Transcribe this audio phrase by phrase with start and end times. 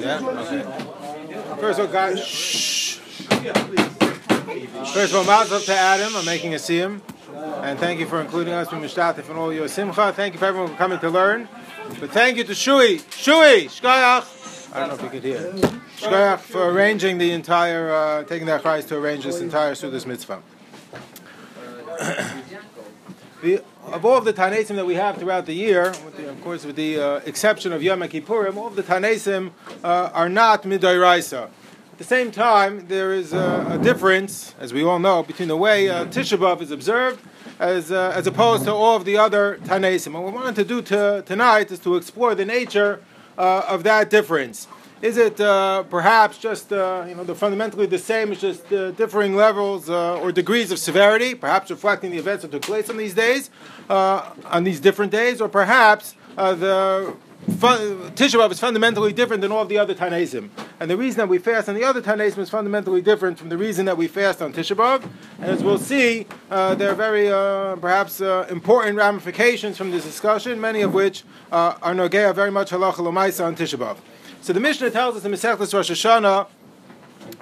[0.00, 0.18] Yeah.
[1.56, 2.26] First of all, guys.
[2.26, 2.96] Shh.
[4.94, 6.16] First of all, Mazel to Adam.
[6.16, 7.00] I'm making a siyum.
[7.62, 10.12] And thank you for including us in Mishtatif and all your simcha.
[10.14, 11.48] Thank you for everyone for coming to learn.
[12.00, 12.98] But thank you to Shui.
[13.10, 13.66] Shui!
[13.66, 14.72] Shkoyach!
[14.74, 15.52] I don't know if you could hear.
[15.98, 20.42] Shkoyach for arranging the entire, uh, taking the achrais to arrange this entire Sudas mitzvah.
[23.42, 26.64] The, of all of the Tanesim that we have throughout the year, the, of course,
[26.64, 31.44] with the uh, exception of Yom Kippurim, all of the Tanesim uh, are not Midairaisa.
[31.92, 35.56] At the same time, there is a, a, difference, as we all know, between the
[35.56, 37.20] way uh, Tisha B'Av is observed
[37.58, 40.12] as, uh, as opposed to all of the other Tanesim.
[40.12, 43.02] What we wanted to do to, tonight is to explore the nature
[43.36, 44.66] uh, of that difference.
[45.02, 48.90] Is it uh, perhaps just uh, you know the fundamentally the same, it's just uh,
[48.90, 52.98] differing levels uh, or degrees of severity, perhaps reflecting the events that took place on
[52.98, 53.48] these days,
[53.88, 57.16] uh, on these different days, or perhaps uh, the
[57.58, 57.78] fun,
[58.12, 60.50] Tisha B'av is fundamentally different than all the other Tanaisim.
[60.78, 63.58] And the reason that we fast on the other Tanaisim is fundamentally different from the
[63.58, 65.08] reason that we fast on Tisha B'av.
[65.38, 70.04] And as we'll see, uh, there are very uh, perhaps uh, important ramifications from this
[70.04, 73.98] discussion, many of which are Nogea very much halacha l'maisa on Tisha B'av.
[74.42, 76.46] So the Mishnah tells us in Masechtas Rosh Hashanah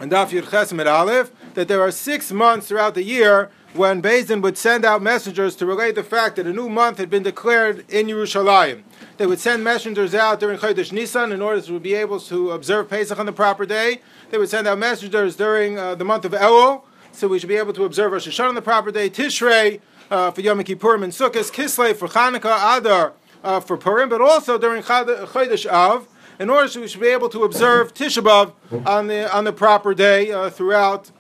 [0.01, 4.43] and Daf Yud Chesed Aleph that there are six months throughout the year when Bezdin
[4.43, 7.85] would send out messengers to relay the fact that a new month had been declared
[7.91, 8.83] in Yerushalayim.
[9.19, 12.89] They would send messengers out during Chodesh Nisan in order to be able to observe
[12.89, 14.01] Pesach on the proper day.
[14.31, 17.57] They would send out messengers during uh, the month of Elul, so we should be
[17.57, 19.11] able to observe Rosh Hashanah on the proper day.
[19.11, 24.21] Tishrei uh, for Yom Kippurim and Sukkot, Kislev for Chanukah, Adar uh, for Purim, but
[24.21, 26.07] also during Chodesh Av
[26.39, 29.53] in order so we should be able to observe Tisha B'Av on the, on the
[29.53, 31.11] proper day uh, throughout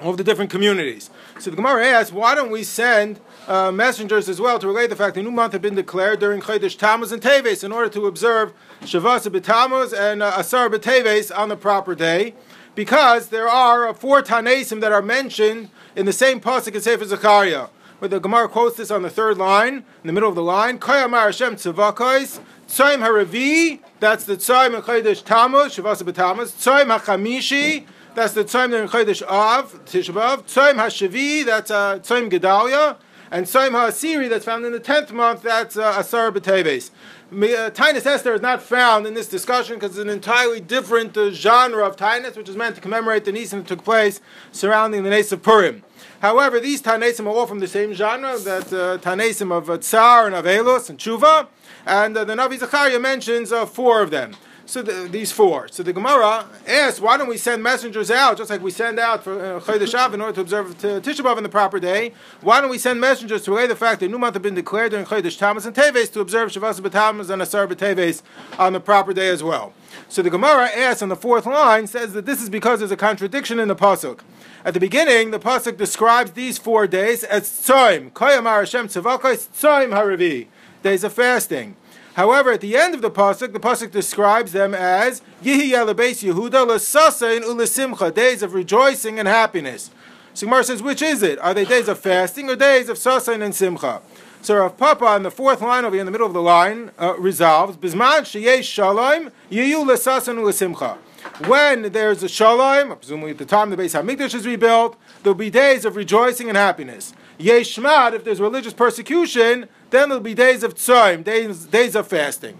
[0.00, 1.10] all of the different communities.
[1.38, 4.96] So the Gemara asks, why don't we send uh, messengers as well to relate the
[4.96, 8.06] fact a new month had been declared during Chodesh Tammuz and Teves in order to
[8.06, 12.34] observe Shavasa B'Tammuz and uh, Asar B'Teves on the proper day?
[12.74, 17.68] Because there are four Tanesim that are mentioned in the same pasuk in Sefer Zechariah
[17.98, 20.78] where the Gemara quotes this on the third line, in the middle of the line,
[20.78, 28.44] Koyamar Hashem Tzavakos, Tzoim Haravi, that's the Tzoim in Chodesh Tammuz, Shavasa B'Tammuz, that's the
[28.44, 32.96] Tzoim in Chodesh Av, Tisha B'Av, Tzoim HaShavi, that's uh, Tzoim Gedalia,
[33.30, 36.90] and Tzoim HaAsiri, that's found in the tenth month, that's uh, Asar B'Teves.
[37.30, 41.30] Uh, Tainus Esther is not found in this discussion because it's an entirely different uh,
[41.30, 45.10] genre of Tainus, which is meant to commemorate the Nisan that took place surrounding the
[45.10, 45.84] Nes of Purim.
[46.20, 50.34] However, these Tanesim are all from the same genre, that uh, of uh, Tsar and
[50.34, 51.48] Avelus and Tshuva,
[51.84, 54.32] and uh, the Navi Zechariah mentions uh, four of them.
[54.68, 55.68] So the, these four.
[55.68, 59.24] So the Gemara asks, why don't we send messengers out, just like we send out
[59.24, 62.12] for uh, Chodesh in order to observe t- Tisha B'av on the proper day?
[62.42, 64.90] Why don't we send messengers to relay the fact that new month had been declared
[64.90, 68.20] during Chodesh Tammuz and Teves to observe Shavas B'Tammuz and Asar B'Teves
[68.58, 69.72] on the proper day as well?
[70.10, 72.96] So the Gemara asks on the fourth line says that this is because there's a
[72.96, 74.20] contradiction in the pasuk.
[74.66, 79.94] At the beginning, the pasuk describes these four days as tzoim, koyamar Hashem tzavakos tzoim
[79.94, 80.48] haravi,
[80.82, 81.74] days of fasting.
[82.18, 86.66] However, at the end of the pasuk, the pasuk describes them as Yihi Yalabeis Yehuda
[86.66, 89.92] l'sasein u'lesimcha, days of rejoicing and happiness.
[90.34, 91.38] So says, which is it?
[91.38, 94.02] Are they days of fasting or days of sasein and simcha?
[94.42, 96.90] So Rav Papa on the fourth line over here in the middle of the line
[96.98, 100.98] uh, resolves Bisman sheyesh shalom yiyu l'sasein u'lesimcha.
[101.46, 105.50] When there's a shalom, presumably at the time the Beis Hamikdash is rebuilt, there'll be
[105.50, 107.14] days of rejoicing and happiness.
[107.38, 112.58] Yeshmad, if there's religious persecution, then there'll be days of tzoim, days, days of fasting.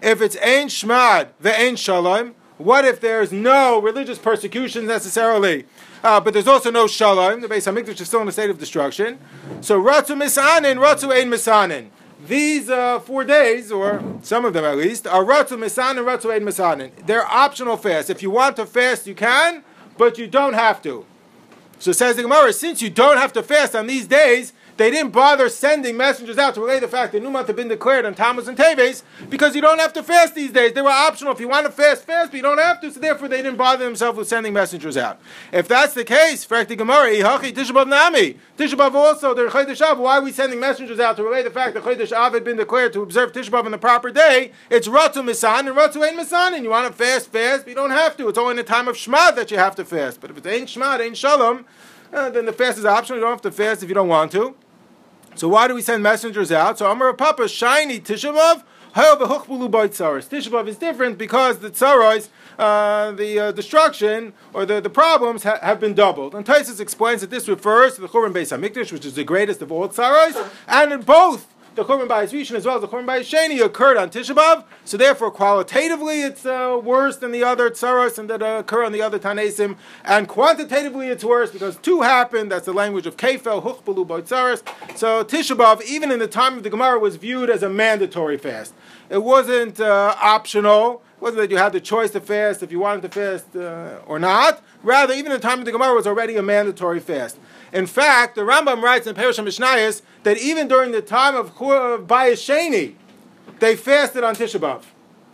[0.00, 5.66] If it's ein shmad ve'ein shalom, what if there's no religious persecution necessarily,
[6.02, 7.40] uh, but there's also no shalom?
[7.40, 9.18] The Beis Hamikdash is still in a state of destruction.
[9.60, 11.90] So ratu misanin, ratu ein misanin.
[12.26, 16.42] These uh, four days, or some of them at least, are ratu misanin, ratu ein
[16.42, 16.90] misanin.
[17.06, 18.10] They're optional fasts.
[18.10, 19.62] If you want to fast, you can,
[19.96, 21.06] but you don't have to.
[21.78, 25.10] So says the Gemara, since you don't have to fast on these days, they didn't
[25.10, 28.14] bother sending messengers out to relay the fact that new month had been declared on
[28.14, 30.72] Tammuz and Teves because you don't have to fast these days.
[30.72, 31.32] They were optional.
[31.32, 32.90] If you want to fast, fast, but you don't have to.
[32.92, 35.20] So therefore, they didn't bother themselves with sending messengers out.
[35.52, 39.98] If that's the case, Frakti Gemara, Ihachi Tishabav Nami, Tishabav also, they're Chodesh Av.
[39.98, 42.56] Why are we sending messengers out to relay the fact that Chodesh Av had been
[42.56, 44.52] declared to observe Tishabav on the proper day?
[44.70, 47.74] It's Ratu Misan and Ratu Ein Misan, and you want to fast, fast, but you
[47.74, 48.28] don't have to.
[48.28, 50.20] It's only in the time of Shmad that you have to fast.
[50.20, 51.64] But if it ain't Shmad, ain't Shalom,
[52.12, 53.18] uh, then the fast is optional.
[53.18, 54.54] You don't have to fast if you don't want to.
[55.38, 56.78] So why do we send messengers out?
[56.78, 64.32] So Amar Papa, shiny Tishabav, Tishabav is different because the tsaros, uh, the uh, destruction
[64.52, 66.34] or the, the problems ha- have been doubled.
[66.34, 69.62] And Taisus explains that this refers to the Churban Beis Hamikdash, which is the greatest
[69.62, 71.46] of all tsaros, and in both
[71.78, 74.64] the Churban Bayis Rishon as well as the Churban Bayis Sheni occurred on Tisha B'Av,
[74.84, 78.90] so therefore qualitatively it's uh, worse than the other tsaros and that uh, occur on
[78.90, 82.50] the other Tanesim, and quantitatively it's worse because two happened.
[82.50, 84.98] That's the language of Kefel Huchbalu Tsaros.
[84.98, 88.38] So Tisha B'Av, even in the time of the Gemara, was viewed as a mandatory
[88.38, 88.74] fast.
[89.08, 91.02] It wasn't uh, optional.
[91.16, 94.00] It wasn't that you had the choice to fast if you wanted to fast uh,
[94.04, 94.64] or not.
[94.82, 97.38] Rather, even in the time of the Gemara, was already a mandatory fast.
[97.72, 102.40] In fact, the Rambam writes in Perush Mishnayos that even during the time of Bayis
[102.40, 102.94] Sheni,
[103.58, 104.82] they fasted on Tisha B'Av.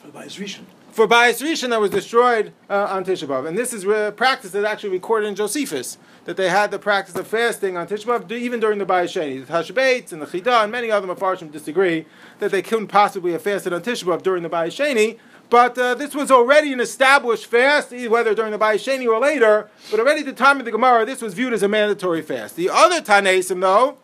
[0.01, 0.65] For Bayis Rishon.
[0.91, 3.47] For Bayis Rishon that was destroyed uh, on Tisha B'Av.
[3.47, 7.15] And this is a practice that's actually recorded in Josephus, that they had the practice
[7.17, 9.47] of fasting on Tisha B'Av even during the Bayis Sheni.
[9.47, 12.07] The Tashbetz and the Chidah and many other Mepharshim disagree
[12.39, 15.19] that they couldn't possibly have fasted on Tisha B'Av during the Bayis Sheni,
[15.55, 19.71] but uh, this was already an established fast, whether during the Bayesheni or later.
[19.89, 22.57] But already at the time of the Gemara, this was viewed as a mandatory fast.
[22.57, 23.97] The other Tanesim, though,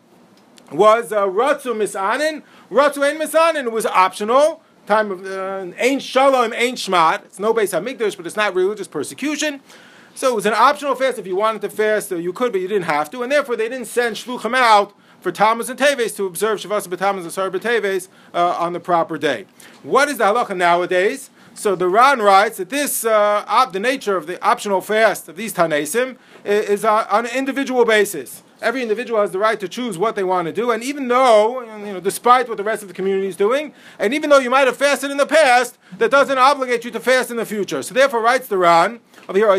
[0.71, 2.43] was uh, Ratzu Misanin.
[2.71, 4.63] Ratzu Ein Misanin was optional.
[4.87, 7.25] Time of uh, Ein Shalom, Ein Shmat.
[7.25, 9.59] It's no base Hamikdash, but it's not religious persecution.
[10.15, 11.19] So it was an optional fast.
[11.19, 13.23] If you wanted to fast, uh, you could, but you didn't have to.
[13.23, 17.23] And therefore, they didn't send Shluchim out for Tammuz and Teves to observe Shavas B'Tammuz
[17.23, 19.47] and Sar B'Teves uh, on the proper day.
[19.83, 21.29] What is the halacha nowadays?
[21.61, 25.35] So the Ran writes that this, uh, op, the nature of the optional fast of
[25.35, 28.41] these Tanesim is, is uh, on an individual basis.
[28.63, 31.61] Every individual has the right to choose what they want to do, and even though,
[31.61, 34.49] you know, despite what the rest of the community is doing, and even though you
[34.49, 37.83] might have fasted in the past, that doesn't obligate you to fast in the future.
[37.83, 39.53] So therefore, writes the Ran of here,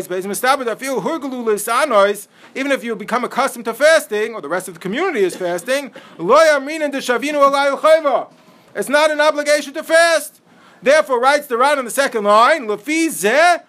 [2.55, 5.93] even if you become accustomed to fasting, or the rest of the community is fasting,
[8.75, 10.41] it's not an obligation to fast.
[10.83, 13.59] Therefore, writes the Ran on the second line, These uh,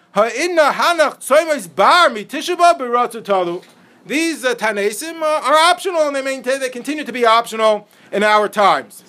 [4.53, 9.01] Tanesim uh, are optional and they maintain they continue to be optional in our times.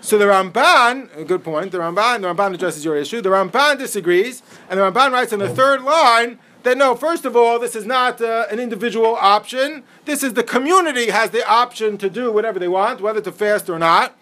[0.00, 3.22] So the Ramban, a good point, the Ramban, the Ramban addresses your issue.
[3.22, 7.36] The Ramban disagrees, and the Ramban writes in the third line that no, first of
[7.36, 9.84] all, this is not uh, an individual option.
[10.04, 13.70] This is the community has the option to do whatever they want, whether to fast
[13.70, 14.14] or not.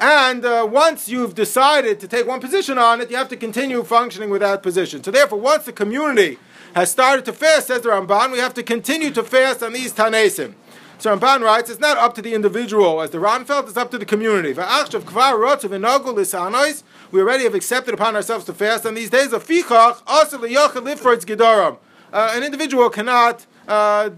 [0.00, 3.84] And uh, once you've decided to take one position on it, you have to continue
[3.84, 5.04] functioning with that position.
[5.04, 6.38] So therefore, once the community
[6.74, 9.92] has started to fast, says the Ramban, we have to continue to fast on these
[9.92, 10.54] Tanesim.
[10.98, 13.90] So Ramban writes, it's not up to the individual, as the Ran felt, it's up
[13.92, 14.52] to the community.
[14.52, 14.62] We
[17.20, 19.32] already have accepted upon ourselves to fast on these days.
[19.32, 19.46] Of
[22.12, 24.10] Uh, an individual cannot uh,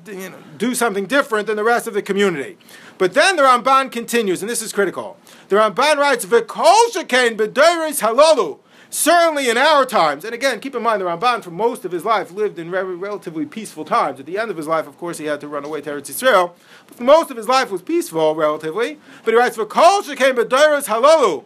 [0.58, 2.58] do something different than the rest of the community.
[2.98, 5.16] But then the Ramban continues, and this is critical.
[5.48, 8.58] The Ramban writes, "V'kol shekain b'deiris halalu."
[8.88, 12.04] Certainly in our times, and again, keep in mind the Ramban for most of his
[12.04, 14.20] life lived in very relatively peaceful times.
[14.20, 16.08] At the end of his life, of course, he had to run away to Eretz
[16.10, 16.52] Yisrael.
[16.86, 18.98] But most of his life was peaceful, relatively.
[19.24, 21.44] But he writes, "V'kol shekain b'deiris halalu."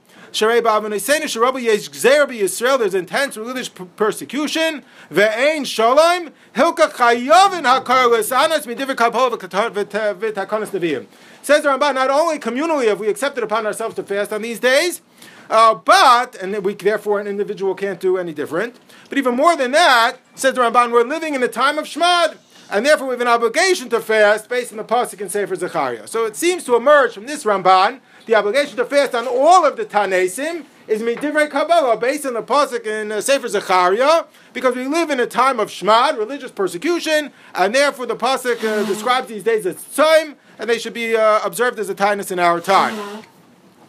[2.78, 4.84] There's intense religious persecution.
[5.10, 11.06] Ve'ein shalom hilka chayovin hakar lesanas midiver kapol v'takanas neviim.
[11.42, 14.60] Says the Ramban, not only communally have we accepted upon ourselves to fast on these
[14.60, 15.00] days,
[15.48, 18.78] uh, but, and we therefore an individual can't do any different,
[19.08, 22.36] but even more than that, says the Ramban, we're living in the time of Shmad,
[22.70, 26.06] and therefore we have an obligation to fast based on the Pasuk in Sefer Zechariah.
[26.06, 29.76] So it seems to emerge from this Ramban, the obligation to fast on all of
[29.76, 34.86] the Tanesim is midivrei Kabbalah, based on the pasuk in uh, Sefer Zechariah, because we
[34.86, 39.44] live in a time of shmad, religious persecution, and therefore the pasuk uh, describes these
[39.44, 42.94] days as time, and they should be uh, observed as a tightness in our time.
[42.94, 43.20] Mm-hmm.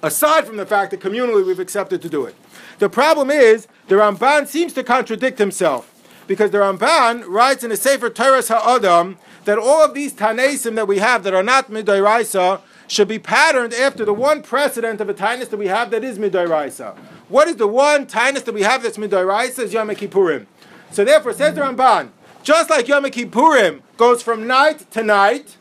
[0.03, 2.36] Aside from the fact that communally we've accepted to do it.
[2.79, 5.88] The problem is, the Ramban seems to contradict himself,
[6.27, 10.88] because the Ramban writes in a Sefer Toras HaAdam that all of these Tanesim that
[10.88, 15.13] we have that are not Midairaisa should be patterned after the one precedent of a
[15.13, 16.98] tightness that we have that is Midairaisa.
[17.29, 20.45] What is the one tightness that we have that's Midairaisa is Yom Kippurim.
[20.91, 22.10] So therefore, says the Ramban,
[22.43, 25.55] just like Yom Kippurim goes from night to night,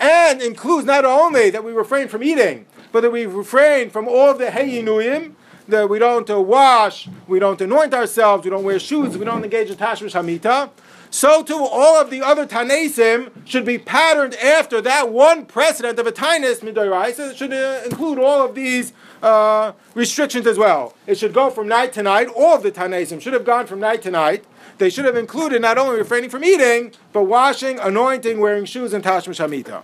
[0.00, 4.32] and includes not only that we refrain from eating, but that we refrain from all
[4.32, 5.34] the heyinuyim,
[5.68, 9.44] that we don't uh, wash, we don't anoint ourselves, we don't wear shoes, we don't
[9.44, 10.70] engage in tashmish hamita.
[11.10, 16.06] So too, all of the other tanesim should be patterned after that one precedent of
[16.06, 17.32] a tanis midoraisa.
[17.32, 20.94] It should uh, include all of these uh, restrictions as well.
[21.06, 22.28] It should go from night to night.
[22.28, 24.44] All of the tanesim should have gone from night to night
[24.80, 29.04] they should have included not only refraining from eating, but washing, anointing, wearing shoes, and
[29.04, 29.82] tashmish hamita.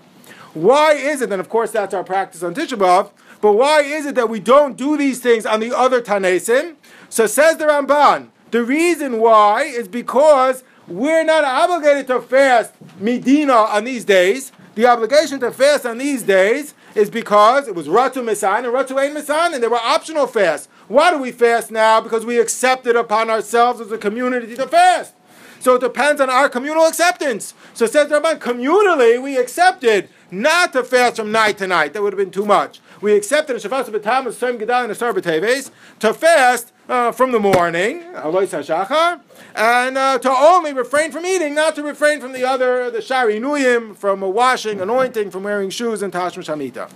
[0.55, 3.11] Why is it, and of course that's our practice on Tisha B'Av,
[3.43, 6.77] but why is it that we don't do these things on the other Tanesim?
[7.11, 13.53] So says the Ramban, the reason why is because we're not obligated to fast Medina
[13.53, 14.53] on these days.
[14.75, 18.99] The obligation to fast on these days is because it was Ratu Misan and Ratu
[18.99, 20.69] Ein Misan, and they were optional fasts.
[20.89, 22.01] Why do we fast now?
[22.01, 25.15] Because we accepted upon ourselves as a community to fast.
[25.61, 27.55] So it depends on our communal acceptance.
[27.75, 31.93] So says Ramban, communally we accepted not to fast from night to night.
[31.93, 32.81] That would have been too much.
[33.07, 35.71] We accept accepted in Shavas B'Tam, Shem Gedal, and Asar B'Teves
[36.01, 39.21] to fast uh, from the morning, Alois HaShachar,
[39.55, 43.39] and uh, to only refrain from eating, not to refrain from the other, the Shari
[43.39, 46.91] Nuyim, from washing, anointing, from wearing shoes, and Tashma Shamita.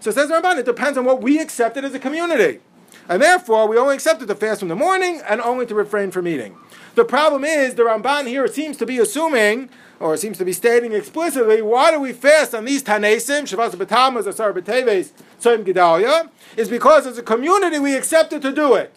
[0.00, 2.60] So it says Ramban, it depends on what we accepted as a community.
[3.08, 6.28] And therefore, we only accepted to fast from the morning and only to refrain from
[6.28, 6.58] eating.
[6.94, 10.92] The problem is, the Ramban here seems to be assuming, or seems to be stating
[10.92, 15.10] explicitly, why do we fast on these Tanesim, Shavas B'Tamas, Asar B'Teves,
[15.40, 18.94] Tzom Gedalia, is because as a community we accepted to do it.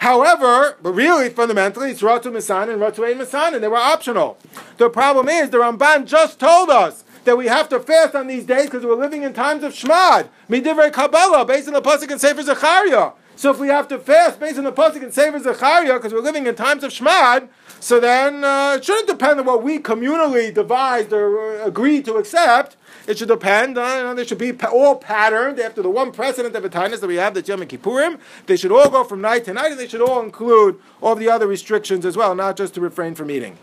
[0.00, 4.38] However, but really, fundamentally, it's Ratu Misan and Ratu Ein Misan, and they were optional.
[4.78, 8.44] The problem is, the Ramban just told us that we have to fast on these
[8.44, 12.20] days because we're living in times of Shmad, Midivrei Kabbalah, based on the Pasuk and
[12.20, 13.12] Sefer Zechariah.
[13.36, 16.20] So if we have to fast based on the Pasuk and Sefer Zechariah because we're
[16.20, 17.48] living in times of Shmad,
[17.80, 22.14] so then uh, it shouldn't depend on what we communally devised or uh, agreed to
[22.14, 22.76] accept.
[23.06, 26.64] It should depend on, you they should be all patterned after the one precedent of
[26.64, 28.18] Etanis that we have, the Yom Kippurim.
[28.46, 31.28] They should all go from night to night, and they should all include all the
[31.28, 33.58] other restrictions as well, not just to refrain from eating.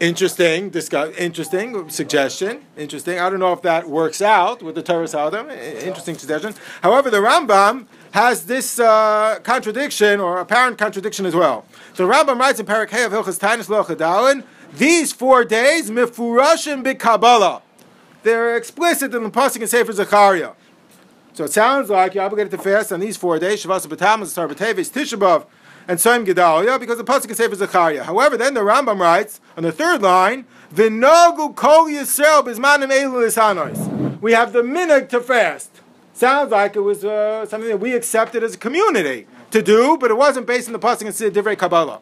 [0.00, 2.64] Interesting, discuss, interesting suggestion.
[2.76, 3.18] Interesting.
[3.18, 5.50] I don't know if that works out with the Torah Saldom.
[5.82, 6.54] Interesting suggestion.
[6.82, 11.66] However, the Rambam has this uh, contradiction or apparent contradiction as well.
[11.94, 17.62] So the Rambam writes in Parakeh of Hilchas Tainus Lochadalin, these four days, mifurashim b'Kabbalah.
[18.22, 20.52] They're explicit in the Pasuk and Sefer Zechariah.
[21.32, 24.46] So it sounds like you're obligated to fast on these four days, Shavas B'Tamas, Sar
[24.46, 25.44] B'Teves, Tisha
[25.88, 28.04] and Soim Gedalia, because the Pasuk is Sefer Zechariah.
[28.04, 34.32] However, then the Rambam writes, on the third line, V'nogu kol Yisrael b'zmanim elu We
[34.32, 35.80] have the minhag to fast.
[36.12, 40.10] Sounds like it was uh, something that we accepted as a community to do, but
[40.10, 42.00] it wasn't based on the Pasuk and Divrei Kabbalah.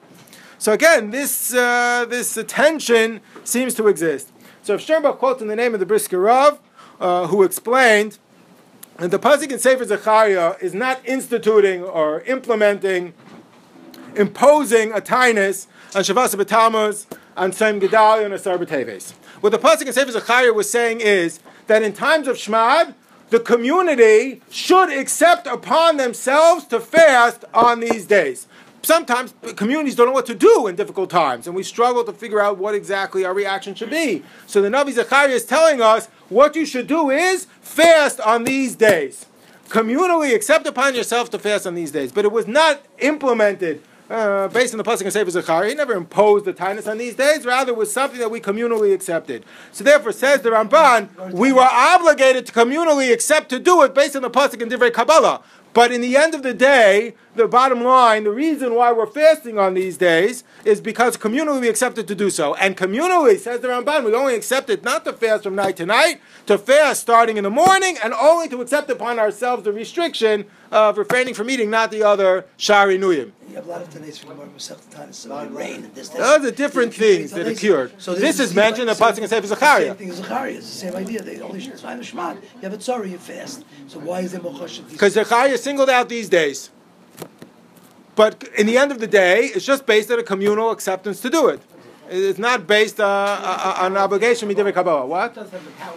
[0.59, 4.33] So again, this uh, this tension seems to exist.
[4.63, 6.59] So if Sternbach quotes in the name of the Brisker Rav,
[6.99, 8.19] uh, who explained
[8.97, 13.13] that the pasuk in Sefer Zechariah is not instituting or implementing,
[14.17, 17.07] imposing a tinus on Shavas B'Tammuz,
[17.37, 19.13] on Tzom Gedalia, and Asar B'Teves.
[19.41, 22.95] What the pasuk in Sefer Zechariah was saying is that in times of Shmad,
[23.31, 28.47] the community should accept upon themselves to fast on these days
[28.87, 32.41] sometimes communities don't know what to do in difficult times, and we struggle to figure
[32.41, 34.23] out what exactly our reaction should be.
[34.47, 38.77] So the Navi Zechariah is telling us what you should do is fast on these
[38.77, 39.27] days.
[39.69, 42.13] Communally accept upon yourself to fast on these days.
[42.13, 45.69] But it was not implemented uh, based on the pasuk of Sefer Zechariah.
[45.69, 47.45] He never imposed the tinus on these days.
[47.45, 49.45] Rather, was something that we communally accepted.
[49.73, 54.17] So therefore, says the Ramban, we were obligated to communally accept to do it based
[54.17, 55.43] on the pasuk in Divrei Kabbalah.
[55.77, 59.59] But in the end of the day, the bottom line, the reason why we're fasting
[59.59, 62.55] on these days is because communally we accepted to do so.
[62.55, 66.23] And communally, says the Ramban, we only accepted not to fast from night to night,
[66.47, 70.97] to fast starting in the morning, and only to accept upon ourselves the restriction of
[70.97, 73.33] refraining from eating, not the other Shari Nuyim.
[73.57, 76.11] You have a lot of Tanais from Gemara Masech about rain and this.
[76.11, 77.91] Those are different things that occurred.
[77.97, 79.87] So this, this is mentioned in the Pasuk and Sefer Zechariah.
[79.87, 80.53] Same thing as Zechariah.
[80.53, 81.23] It's the same idea.
[81.23, 82.35] They only should find a Shemad.
[82.57, 83.65] You have a tzara, you fast.
[83.87, 84.87] So why is there Mochash?
[84.91, 86.69] Because Zechariah singled out these days.
[88.15, 91.31] But in the end of the day, it's just based on a communal acceptance to
[91.31, 91.63] do it.
[92.11, 94.49] It's not based uh, uh, on an obligation.
[94.51, 95.37] What?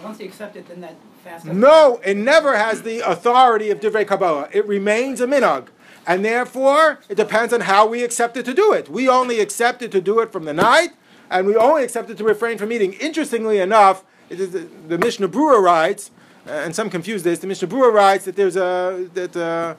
[0.02, 1.44] Once they accept it, then that fast.
[1.44, 4.48] No, it never has the authority of divrei kabbalah.
[4.50, 5.68] It remains a minog.
[6.06, 8.88] And therefore, it depends on how we accepted to do it.
[8.88, 10.90] We only accepted to do it from the night,
[11.30, 12.94] and we only accepted to refrain from eating.
[12.94, 16.10] Interestingly enough, the, the Mishnah Brura writes,
[16.46, 19.74] uh, and some confuse this, the Mishnah Brura writes that there's a, that, uh,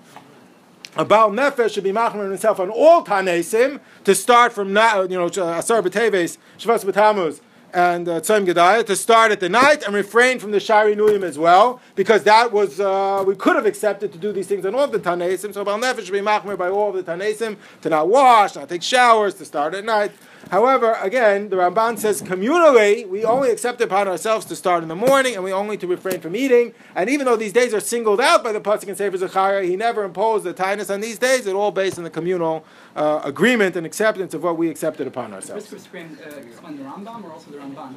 [0.95, 5.25] a Baal Nefesh should be machmer himself on all Tanesim to start from, you know,
[5.25, 7.41] Asar B'Teves, Shavas B'Tamuz,
[7.73, 11.37] and uh, Gedaya to start at the night and refrain from the Shari Nuyim as
[11.37, 14.83] well, because that was, uh, we could have accepted to do these things on all
[14.83, 17.89] of the Tanesim, so Baal Nefesh should be machmer by all of the Tanesim, to
[17.89, 20.11] not wash, not take showers, to start at night.
[20.49, 24.95] However, again, the Ramban says communally, we only accept upon ourselves to start in the
[24.95, 26.73] morning, and we only to refrain from eating.
[26.95, 29.75] And even though these days are singled out by the Pasuk and Sefer Zechariah, he
[29.75, 31.41] never imposed the tinus on these days.
[31.41, 35.33] It's all based on the communal uh, agreement and acceptance of what we accepted upon
[35.33, 35.69] ourselves.
[35.69, 37.93] This explain, uh, explain the Rambam or also the Ramban?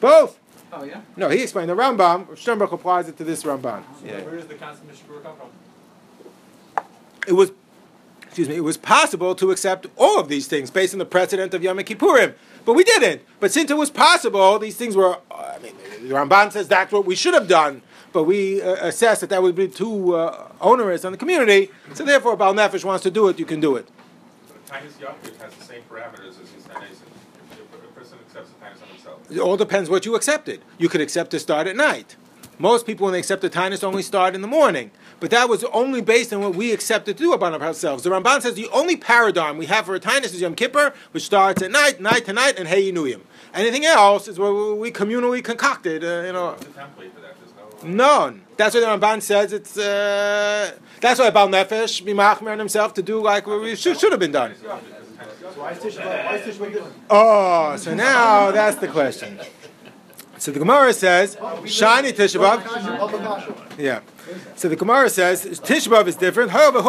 [0.00, 0.38] Both.
[0.72, 1.00] Oh yeah.
[1.16, 2.36] No, he explained the Rambam.
[2.36, 3.84] Sternberg applies it to this Ramban.
[4.00, 4.22] So yeah.
[4.22, 6.84] Where does the consummation come from?
[7.26, 7.52] It was
[8.34, 11.54] excuse me, it was possible to accept all of these things based on the precedent
[11.54, 12.34] of Yom Kippurim.
[12.64, 13.22] But we didn't.
[13.38, 15.72] But since it was possible, these things were, I mean,
[16.02, 19.40] the Ramban says that's what we should have done, but we uh, assessed that that
[19.40, 23.28] would be too uh, onerous on the community, so therefore, Baal Nefesh wants to do
[23.28, 23.86] it, you can do it.
[24.66, 27.06] Tainus Yaakov has the same parameters as his Tanaisim.
[27.52, 29.30] If a person accepts the Tainus on himself.
[29.30, 30.60] It all depends what you accepted.
[30.78, 32.16] You could accept to start at night.
[32.58, 34.90] Most people, when they accept the Tainus, only start in the morning.
[35.24, 38.02] But that was only based on what we accepted to do about ourselves.
[38.02, 41.22] The Ramban says the only paradigm we have for a Tainus is Yom Kippur, which
[41.22, 43.22] starts at night, night to night, and Hey Yinuyim.
[43.54, 46.48] Anything else is what we communally concocted, uh, you know.
[46.48, 47.86] What's the template for that?
[47.86, 48.28] No.
[48.28, 48.42] None.
[48.58, 49.54] That's what the Ramban says.
[49.54, 53.76] It's uh, that's why Baal Nefesh be machmer on himself to do like what we
[53.76, 54.54] should, should have been done.
[57.08, 59.40] Oh, so now that's the question.
[60.38, 63.78] So the Gemara says, Shiny Tishabav.
[63.78, 64.00] Yeah.
[64.56, 66.50] So the Gemara says Tishabav is different.
[66.50, 66.82] However.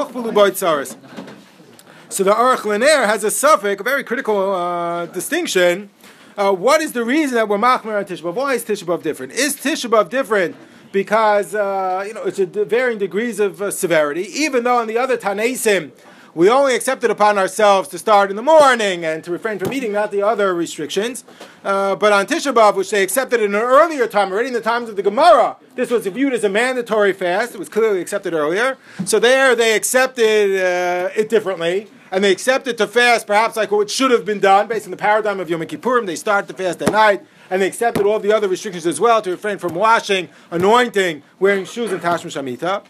[2.10, 5.90] So the Aruch LaNer has a suffix, a very critical uh, distinction.
[6.38, 8.34] Uh, what is the reason that we're machmer on Tishabav?
[8.34, 9.34] Why is Tishabav different?
[9.34, 10.56] Is Tishabav different
[10.92, 14.24] because uh, you know it's a varying degrees of uh, severity?
[14.34, 15.92] Even though on the other Tanaisim
[16.36, 19.94] we only accepted upon ourselves to start in the morning and to refrain from eating,
[19.94, 21.24] not the other restrictions.
[21.64, 24.60] Uh, but on Tisha B'av, which they accepted in an earlier time, already in the
[24.60, 27.56] times of the Gemara, this was viewed as a mandatory fast.
[27.56, 28.78] It was clearly accepted earlier.
[29.06, 31.88] So there they accepted uh, it differently.
[32.12, 34.98] And they accepted to fast perhaps like what should have been done based on the
[34.98, 36.06] paradigm of Yom Kippurim.
[36.06, 39.22] They start the fast at night and they accepted all the other restrictions as well
[39.22, 42.84] to refrain from washing, anointing, wearing shoes, and tashma shamita.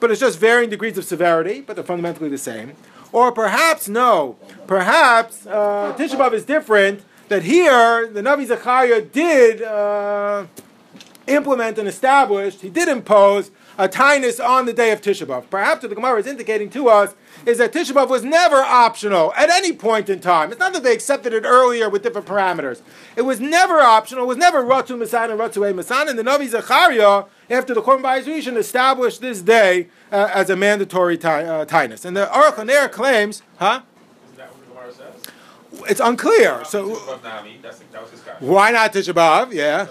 [0.00, 2.72] But it's just varying degrees of severity, but they're fundamentally the same.
[3.12, 4.36] Or perhaps no,
[4.66, 7.02] perhaps uh, Tisha B'av is different.
[7.28, 10.46] That here the Navi Zechariah did uh,
[11.28, 15.48] implement and establish, he did impose a tinus on the day of Tisha B'av.
[15.48, 17.14] Perhaps what the Gemara is indicating to us
[17.46, 20.50] is that Tisha B'av was never optional at any point in time.
[20.50, 22.82] It's not that they accepted it earlier with different parameters.
[23.16, 24.24] It was never optional.
[24.24, 26.10] It was never Ratu Masan and Ratu Masan.
[26.10, 30.56] And the Navi Zechariah, after the Churban Bayis Rishon, established this day uh, as a
[30.56, 31.64] mandatory ti- uh.
[31.70, 33.80] And the Aruch LaNer claims, huh?
[34.30, 35.88] Is that what the Gemara says?
[35.88, 36.66] It's unclear.
[36.66, 38.36] So Tisha B'Av Nami, that's, that was his guy.
[38.40, 39.54] why not Tisha B'av?
[39.54, 39.86] Yeah.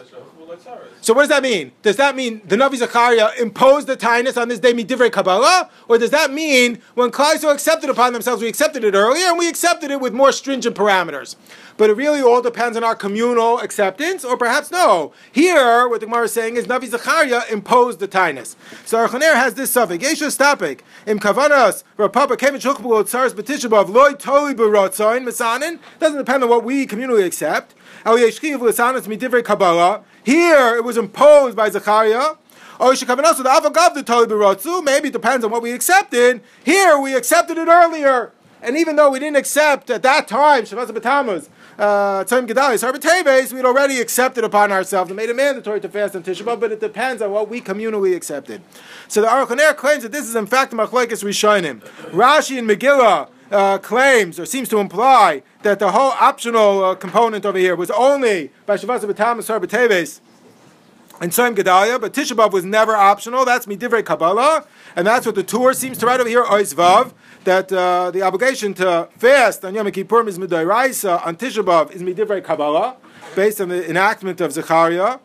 [1.01, 1.71] So what does that mean?
[1.81, 5.97] Does that mean the Navi Zechariah imposed the tinus on this day midivrei Kabbalah, or
[5.97, 9.91] does that mean when Yisrael accepted upon themselves, we accepted it earlier and we accepted
[9.91, 11.35] it with more stringent parameters?
[11.77, 15.13] But it really all depends on our communal acceptance, or perhaps no.
[15.31, 18.55] Here, what the Gemara is saying is Navi Zechariah imposed the tinus.
[18.85, 23.89] So Aruch LaNer has this suffix: Yeshu stapik im kavanas rapapa kevich hukbul tzaris betishabav
[23.89, 25.79] loy toli berotzain misanin.
[25.99, 27.75] Doesn't depend on what we communally accept.
[28.05, 30.03] El yeshkiv lisanis midivrei Kabbalah.
[30.23, 32.35] Here, it was imposed by Zechariah.
[32.79, 34.83] Oh, shekavanasu the avagav berotzu.
[34.83, 36.41] Maybe it depends on what we accepted.
[36.63, 38.31] Here, we accepted it earlier.
[38.61, 43.53] And even though we didn't accept at that time, Shavaz B'Tammuz, uh, Tzim Gedalis, Harbateves,
[43.53, 46.71] we'd already accepted upon ourselves and made it mandatory to fast on Tisha B'Av, but
[46.73, 48.61] it depends on what we communally accepted.
[49.07, 51.79] So the Aruch claims that this is in fact Machlekes Rishonim.
[52.11, 57.45] Rashi and Megillah uh, claims or seems to imply that the whole optional uh, component
[57.45, 60.21] over here was only by Shavaz B'Tammuz, Harbateves,
[61.21, 63.43] and Tzim Gedalia, but Tisha B'Av was never optional.
[63.43, 67.13] That's Midivrei Kabbalah, and that's what the Tur seems to write over here, Ois Vav,
[67.43, 72.01] that uh, the obligation to fast on Yom Kippur is Midairaisa, on Tisha B'Av is
[72.01, 72.95] Midivrei Kabbalah,
[73.35, 75.19] based on the enactment of Zechariah.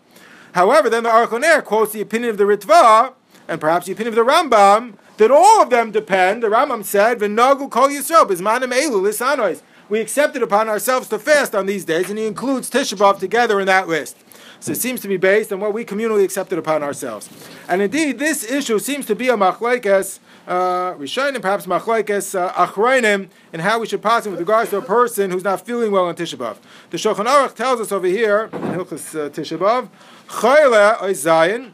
[0.53, 3.15] However, then the Aruch quotes the opinion of the Ritva,
[3.47, 7.19] and perhaps the opinion of the Rambam, that all of them depend, the Rambam said,
[7.19, 9.63] V'nogu kol lisanois.
[9.89, 13.61] We accepted upon ourselves to fast on these days, and he includes Tisha B'Av together
[13.61, 14.17] in that list.
[14.61, 17.29] So it seems to be based on what we communally accepted upon ourselves.
[17.69, 23.29] And indeed, this issue seems to be a machlekes uh, Rishonim, perhaps machlekes uh, achronim,
[23.53, 26.07] in how we should pass it with regards to a person who's not feeling well
[26.07, 26.57] on Tisha B'Av.
[26.91, 29.89] The Shulchan Aruch tells us over here in Hilchas uh, Tisha B'Av,
[30.29, 31.73] chayle oizayin,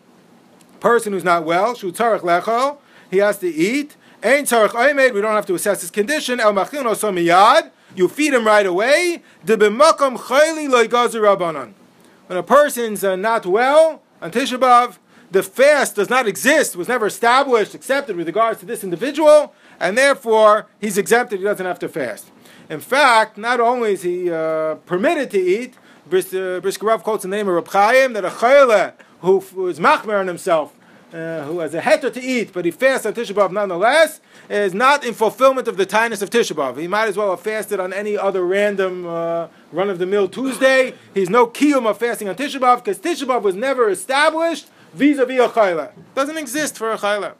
[0.80, 2.78] person who's not well, shu tzarech lechol,
[3.10, 3.96] he has to eat.
[4.22, 6.40] Ein tzarech oimed, we don't have to assess his condition.
[6.40, 6.54] El
[7.94, 9.22] you feed him right away.
[9.44, 11.72] De b'makom chayli loy gazer rabbanon.
[12.26, 14.98] When a person's uh, not well on Tisha B'Av,
[15.30, 19.96] the fast does not exist, was never established, accepted with regards to this individual, and
[19.96, 22.30] therefore he's exempted, he doesn't have to fast.
[22.68, 25.74] In fact, not only is he uh, permitted to eat,
[26.08, 26.60] Bris, uh,
[27.02, 30.74] quotes the name of Reb Chaim, that a chayle who, who is machmer on himself,
[31.12, 34.74] uh, who has a heter to eat, but he fasts on Tisha B'Av nonetheless, is
[34.74, 36.78] not in fulfillment of the tinus of Tisha B'Av.
[36.78, 40.94] He might as well have fasted on any other random uh, run-of-the-mill Tuesday.
[41.14, 45.40] He's no kiyum of fasting on Tisha B'Av, because Tisha B'Av was never established vis-a-vis
[45.40, 45.92] a chayla.
[46.14, 47.34] Doesn't exist for a chayla.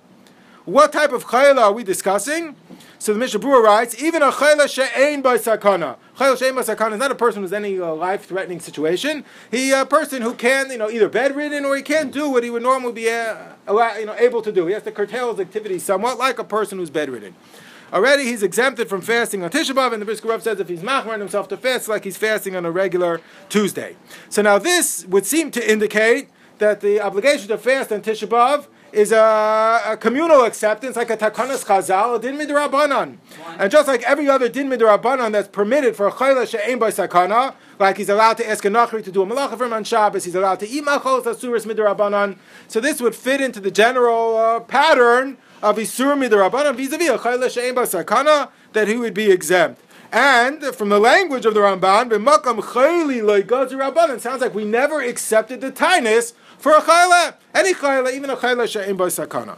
[0.65, 2.55] What type of chayla are we discussing?
[3.01, 5.97] So the Mishnah Berurah writes, even a chayla she'ein by sakana.
[6.19, 9.25] Chayla she'ein by sakana is not a person who's in any uh, life-threatening situation.
[9.51, 12.51] He a person who can, you know, either bedridden or he can't do what he
[12.51, 13.37] would normally be, uh,
[13.99, 14.67] you know, able to do.
[14.67, 17.35] He has to curtail his activities somewhat, like a person who's bedridden.
[17.91, 20.83] Already he's exempted from fasting on Tisha B'av, and the Brisker Rav says if he's
[20.83, 23.97] machmer himself to fast, like he's fasting on a regular Tuesday.
[24.29, 28.67] So now this would seem to indicate that the obligation to fast on Tisha B'av
[28.93, 33.19] is a, a, communal acceptance, like a takanas chazal, din midrabanan.
[33.59, 37.55] And just like every other din midrabanan that's permitted for a chayla she'ein by sakana,
[37.79, 40.25] like he's allowed to ask a nachri to do a malacha for him on Shabbos,
[40.25, 42.37] he's allowed to eat machos asuris midrabanan.
[42.69, 47.51] So this would fit into the general uh, pattern of isur midrabanan vis-a-vis a chayla
[47.51, 49.83] she'ein by sakana that he would be exempt.
[50.13, 52.61] And from the language of the Ramban, b'makam
[54.21, 58.69] sounds like we never accepted the tinus for a chayla, any chayla, even a chayla
[58.69, 59.57] she'im by sakana.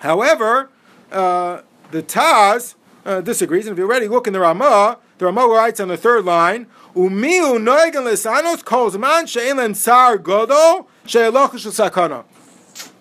[0.00, 0.68] However,
[1.12, 5.46] uh, the Taz uh, disagrees, and if you already look in the Ramah, the Ramah
[5.46, 12.24] writes on the third line, Umiu noigan lesanos kol zman she'elen sar godo she'eloch sakana.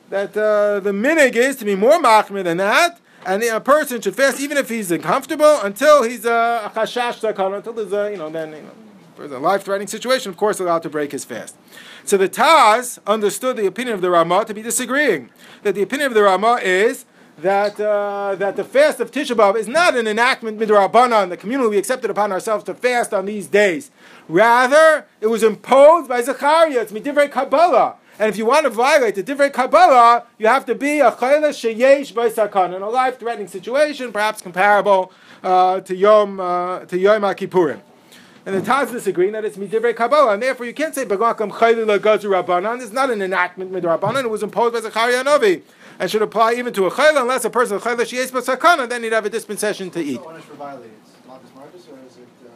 [0.09, 4.15] That uh, the minig is to be more machmir than that, and a person should
[4.15, 8.29] fast even if he's uncomfortable until he's a chashash sakana, until there's a, you know,
[8.29, 8.71] then, you know,
[9.23, 11.55] a life-threatening situation, of course, allowed to break his fast.
[12.05, 15.29] So the Taz understood the opinion of the Ramah to be disagreeing.
[15.63, 17.05] That the opinion of the Ramah is
[17.41, 21.69] that uh, that the fast of Tisha B'av is not an enactment midrabanan, the community
[21.69, 23.91] we accepted upon ourselves to fast on these days.
[24.27, 26.81] Rather, it was imposed by Zechariah.
[26.81, 27.95] It's midivrei Kabbalah.
[28.19, 31.51] And if you want to violate the divrei Kabbalah, you have to be a chayla
[31.51, 37.21] sheyesh by sakan in a life-threatening situation, perhaps comparable uh, to Yom uh, to Yom
[37.21, 37.79] Kippurim.
[38.45, 41.85] And the Taz disagreeing that it's midivrei Kabbalah, and therefore you can't say Bagakam Chayli
[41.85, 42.81] Lagazu Rabbanan.
[42.81, 44.23] It's not an enactment midrabanan.
[44.23, 45.61] It was imposed by Zechariah Novi,
[45.99, 49.11] and should apply even to a chayla, unless a person chayla sheyesh sakana, then he'd
[49.11, 50.21] have a dispensation to eat.
[50.21, 50.91] For violating
[51.27, 52.27] Malchus Marcus, or is it?
[52.45, 52.49] Uh,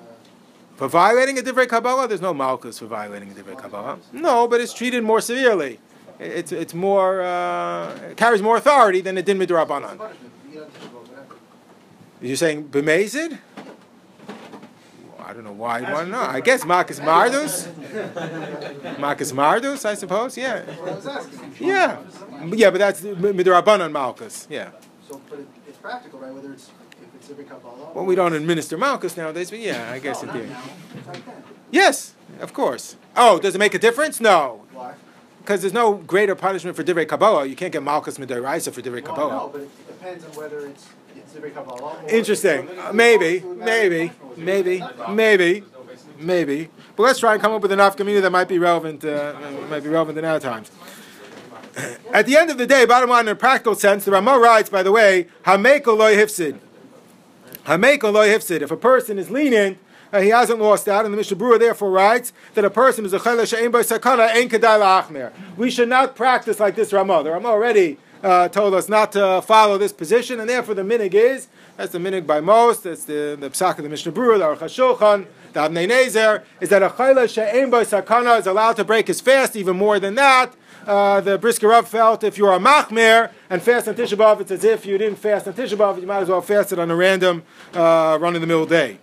[0.77, 3.99] For violating a divrei Kabbalah, there's no malchus for violating a divrei Kabbalah.
[4.13, 5.79] No, but it's treated more severely.
[6.19, 9.97] It's it's more uh, it carries more authority than it did midrabanan.
[9.97, 10.31] punishment?
[10.51, 11.35] You know, Tisha B'Av, whatever.
[12.21, 13.39] You're saying b'mezid?
[15.23, 16.19] Well, I don't know why you want to know.
[16.21, 17.67] I guess Marcus Mardus.
[18.99, 20.37] Marcus Mardus, I suppose.
[20.37, 21.53] Yeah, That's what I was asking.
[21.59, 21.97] yeah,
[22.47, 22.69] yeah.
[22.69, 24.47] But that's midrabanan malchus.
[24.49, 24.69] Yeah.
[25.07, 26.33] So, but it, it's practical, right?
[26.33, 26.69] Whether it's
[27.01, 27.91] if it's every Kabbalah.
[27.93, 30.55] Well, we don't administer malchus nowadays, but yeah, I guess no, it did.
[30.97, 31.21] It's like.
[31.71, 32.97] Yes, of course.
[33.15, 34.19] Oh, does it make a difference?
[34.19, 34.63] No.
[34.73, 34.93] Why?
[35.39, 37.45] Because there's no greater punishment for divrei kabbalah.
[37.45, 39.33] You can't get malchus midoraisa for divrei Well, kabbalah.
[39.33, 40.85] no, but it, it depends on whether it's
[42.09, 42.67] Interesting.
[42.79, 45.63] Uh, maybe, maybe, maybe, maybe,
[46.19, 46.69] maybe.
[46.95, 49.03] But let's try and come up with enough community that might be relevant.
[49.03, 49.33] Uh,
[49.69, 50.71] might be relevant in our times.
[52.13, 54.69] At the end of the day, bottom line, in a practical sense, the Ramah writes,
[54.69, 56.59] by the way, Hameko loy hifsid.
[57.65, 58.61] Hameko loy hifsid.
[58.61, 59.79] If a person is lenient,
[60.11, 63.13] uh, he hasn't lost out, and the Mishnah Berurah therefore writes that a person is
[63.13, 65.31] a chayla she'ein by sakana ein kedai la'achmer.
[65.57, 67.23] We should not practice like this Ramah.
[67.23, 71.13] The Ramah already uh, told us not to follow this position, and therefore the minig
[71.13, 72.83] is that's the minig by most.
[72.83, 76.69] That's the the psak of the Mishnah Berurah, the Aruch HaShulchan, the Avnei Nezer, is
[76.69, 79.55] that a chayla she'ein by sakana is allowed to break his fast.
[79.55, 80.55] Even more than that,
[80.87, 84.63] uh, the Brisker felt if you're a machmer and fast on Tisha B'av, it's as
[84.63, 85.99] if you didn't fast on Tisha B'av.
[85.99, 88.99] You might as well fast it on a random uh, run-of-the-mill day.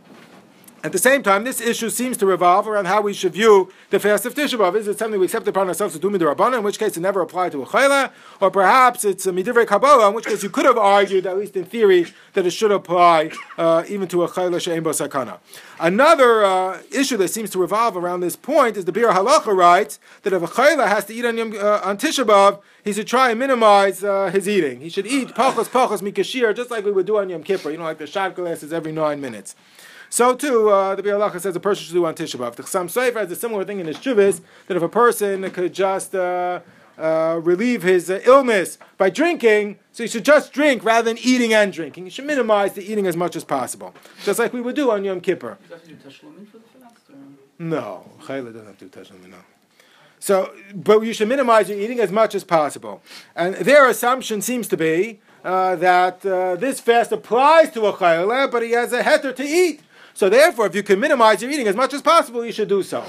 [0.83, 4.01] At the same time, this issue seems to revolve around how we should view the
[4.01, 4.75] fast of Tisha B'av.
[4.77, 7.21] Is it something we accept upon ourselves to do midrabanan, in which case it never
[7.21, 10.65] applied to a chayla, or perhaps it's a midivrei kabbalah, in which case you could
[10.65, 14.59] have argued, at least in theory, that it should apply uh, even to a chayla
[14.59, 15.39] she'en bo sakana.
[15.79, 20.01] Another uh, issue that seems to revolve around this point is the Biur Halacha writes
[20.23, 23.07] that if a chayla has to eat on, Yom, uh, on Tisha B'av, he should
[23.07, 24.81] try and minimize uh, his eating.
[24.81, 27.77] He should eat pachos pachos mikashir, just like we would do on Yom Kippur, you
[27.77, 29.55] know, like the shot glasses every nine minutes.
[30.11, 32.57] So too, uh, the Biur Halacha says a person should do on Tisha B'av.
[32.57, 35.73] The Chassam Sofer has a similar thing in his Chuvas that if a person could
[35.73, 36.61] just uh,
[36.99, 41.55] uh, relieve his uh, illness by drinking, so he should just drink rather than eating
[41.55, 42.05] and drinking.
[42.05, 43.95] He should minimize the eating as much as possible,
[44.25, 45.59] just like we would do on Yom Kippur.
[45.69, 46.81] You have to do for the fast?
[47.61, 49.37] No, Chayla doesn't have to touch on the no.
[50.19, 53.01] So, but you should minimize your eating as much as possible.
[53.37, 58.51] And their assumption seems to be uh, that uh, this fast applies to a Chayla,
[58.51, 59.83] but he has a heter to eat.
[60.15, 62.83] So therefore, if you can minimize your eating as much as possible, you should do
[62.83, 63.05] so.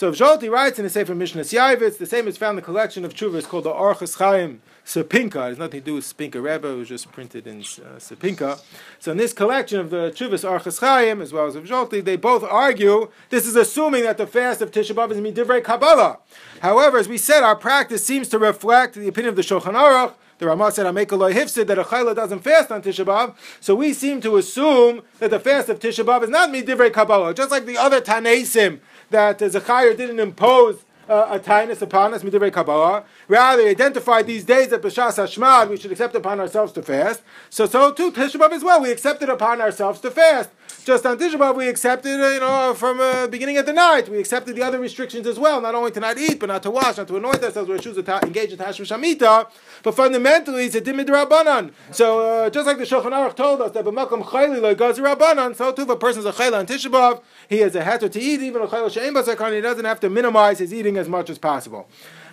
[0.00, 2.62] So if Zolti writes in the Sefer Mishnah Yavitz, the same is found in the
[2.62, 5.34] collection of chuvas called the Orchus Chaim Spinka.
[5.34, 8.56] It has nothing to do with Spinka Rebbe, it was just printed in uh.
[8.98, 12.16] So in this collection of the chuvas Orchus Chaim, as well as of Zolti, they
[12.16, 16.20] both argue, this is assuming that the fast of Tisha B'Av is Midivrei Kabbalah.
[16.62, 20.14] However, as we said, our practice seems to reflect the opinion of the Shulchan Aruch,
[20.40, 23.34] The Ramah said, "Ameka loy hifsid," that a chayla doesn't fast on Tisha B'av.
[23.60, 27.34] So we seem to assume that the fast of Tisha B'av is not midivrei Kabbalah,
[27.34, 32.50] just like the other Tanaisim that Zechariah didn't impose uh, a tainus upon us, midivrei
[32.50, 33.04] Kabbalah.
[33.28, 37.20] Rather, he identified these days that B'shas Hashmad we should accept upon ourselves to fast.
[37.50, 38.80] So, so too Tisha B'av as well.
[38.80, 40.48] We accept it upon ourselves to fast.
[40.84, 44.08] Just on Tisha we accepted, uh, you know, from uh, beginning of the night.
[44.08, 46.70] We accepted the other restrictions as well, not only to not eat, but not to
[46.70, 49.46] wash, not to anoint ourselves, we're choosing to engage in Tashmish.
[49.82, 51.72] But fundamentally, it's a dimid rabbanan.
[51.92, 55.54] So uh, just like the Shulchan Aruch told us that b'makom chayli lo gazi rabbanan,
[55.54, 58.40] so too if a person's a chayla on Tisha he has a heter to eat,
[58.40, 61.38] even a chayla she'em basakhan, he doesn't have to minimize his eating as much as
[61.38, 61.88] possible.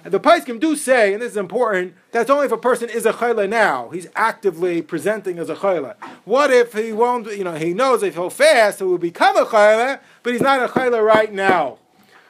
[0.09, 3.11] The Paiskim do say, and this is important, that's only if a person is a
[3.11, 3.89] chayla now.
[3.89, 5.95] He's actively presenting as a chayla.
[6.23, 9.45] What if he won't, you know, he knows if he'll fast, he will become a
[9.45, 11.79] chayla, but he's not a chayla right now.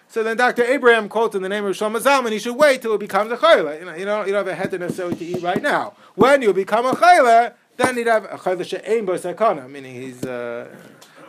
[0.08, 0.64] So then Dr.
[0.64, 3.38] Abraham quotes in the name of Shlomo Zalman, he should wait till it becomes a
[3.38, 3.80] chayla.
[3.80, 5.94] You know, you don't, you don't have a necessarily to eat right now.
[6.16, 10.74] When you become a chayla, then he'd have a chayla she'ein bo meaning he's uh,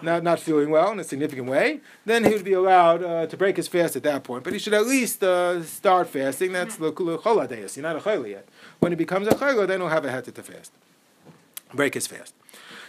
[0.02, 1.80] not, not feeling well in a significant way.
[2.04, 4.44] Then he would be allowed uh, to break his fast at that point.
[4.44, 6.52] But he should at least uh, start fasting.
[6.52, 7.76] That's the choladeus.
[7.76, 8.48] You're not a chayla yet.
[8.78, 10.72] When he becomes a chayla, then he'll have a head to fast.
[11.74, 12.34] Break his fast.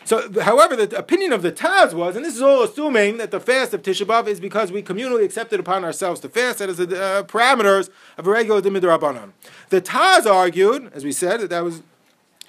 [0.05, 3.39] So, however, the opinion of the Taz was, and this is all assuming that the
[3.39, 6.59] fast of Tisha B'av is because we communally accepted upon ourselves to fast.
[6.59, 9.33] That is the uh, parameters of a regular Dimid Rabbanon.
[9.69, 11.83] The Taz argued, as we said, that that was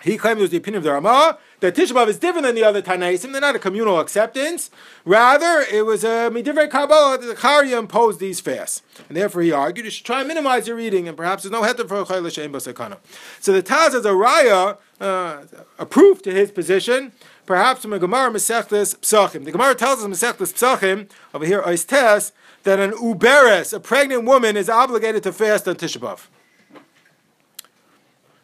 [0.03, 2.55] he claimed it was the opinion of the Ramah that Tisha B'av is different than
[2.55, 3.33] the other Tanaisim.
[3.33, 4.71] They're not a communal acceptance.
[5.05, 9.53] Rather, it was a midivrei Kabbalah that the Karya imposed these fasts, and therefore he
[9.53, 12.05] argued you should try and minimize your eating, and perhaps there's no heter for a
[12.05, 12.99] chayla she'em basakana.
[13.41, 15.43] So the Taz as a raya, uh,
[15.79, 17.13] a proof to his position.
[17.47, 19.45] Perhaps from a Gemara Masechtas Psachim.
[19.45, 22.31] The Gemara tells us Masechtas Psachim over here Ois Tes
[22.63, 26.29] that an uberes, a pregnant woman, is obligated to fast on Tisha B'av.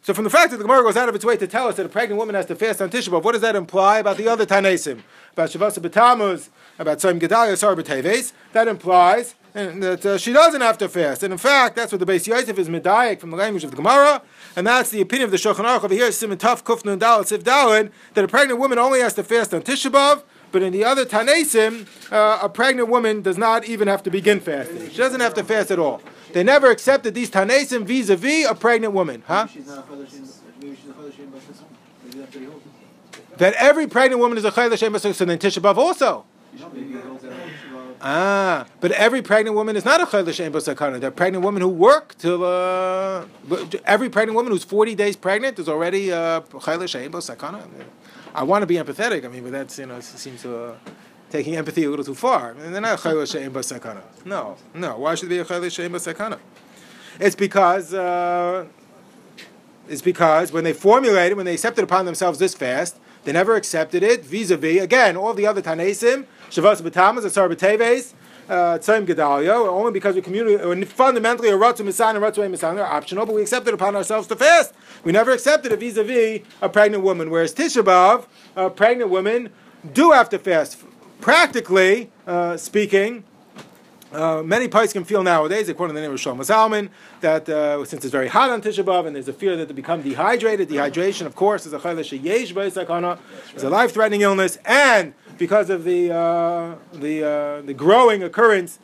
[0.07, 1.75] So from the fact that the Gemara goes out of its way to tell us
[1.79, 4.17] that a pregnant woman has to fast on Tisha B'av, what does that imply about
[4.17, 5.03] the other Tanaisim?
[5.33, 8.33] About Shavasa B'Tamuz, about Tzayim Gedalia, Sar B'Teves?
[8.53, 11.25] That implies that uh, she doesn't have to fast.
[11.25, 13.77] And in fact, that's what the Beis Yosef is medayik from the language of the
[13.77, 14.23] Gemara,
[14.55, 17.43] and that's the opinion of the Shulchan Aruch over here, Simon Tuf Kufnun Dalit Sif
[17.43, 20.85] Dalin, that a pregnant woman only has to fast on Tisha B'Av, but in the
[20.85, 24.89] other Tanaisim, uh, a pregnant woman does not even have to begin fasting.
[24.89, 26.01] She doesn't have to fast at all.
[26.37, 29.23] They never accepted these Tanaisim vis-a-vis a pregnant woman.
[29.27, 29.47] Huh?
[29.47, 30.29] She's not a chayla she'em,
[30.61, 31.65] maybe she's a chayla she'em basakana.
[32.05, 32.67] Maybe that's what he holds.
[33.39, 36.27] That every pregnant woman is a Chayla Shem so then Tisha B'Av also.
[36.75, 37.95] Maybe he holds that on Tisha B'av.
[38.03, 41.01] Ah, but every pregnant woman is not a chayla she'en b'sakana.
[41.01, 42.45] They're pregnant women who work till.
[42.45, 43.25] Uh,
[43.87, 47.67] every pregnant woman who's forty days pregnant is already uh, chayla she'en b'sakana.
[48.35, 49.25] I want to be empathetic.
[49.25, 50.65] I mean, but that's you know it seems to.
[50.65, 50.75] Uh,
[51.31, 52.53] Taking empathy a little too far.
[52.53, 54.03] And they're not chayla she'en b'sakana.
[54.25, 54.99] No, no.
[54.99, 56.39] Why should they be a chayla she'en b'sakana?
[57.19, 58.67] It's because uh,
[59.89, 64.03] it's because when they formulated, when they accepted upon themselves this fast, they never accepted
[64.03, 68.13] it vis-a-vis again all the other tanesim, shavas b'tamas, asar b'teves,
[68.49, 72.87] uh, tzayim gedalia, only because we community fundamentally a ratzu misan and ratzu misan are
[72.87, 74.75] optional, but we accepted upon ourselves to fast.
[75.03, 79.51] We never accepted it vis-a-vis a pregnant woman, whereas Tisha uh, pregnant women
[79.93, 80.83] do have to fast.
[81.21, 83.25] Practically uh, speaking,
[84.13, 86.89] uh, many pais can feel nowadays, according to the name of Shlomo Zalman,
[87.21, 89.75] that uh, since it's very hot on Tisha B'av and there's a fear that they
[89.75, 93.19] become dehydrated, dehydration, of course, is a chayla sheyesh b'esakana,
[93.55, 98.79] is a life-threatening illness, and because of the uh, the uh, the growing occurrence.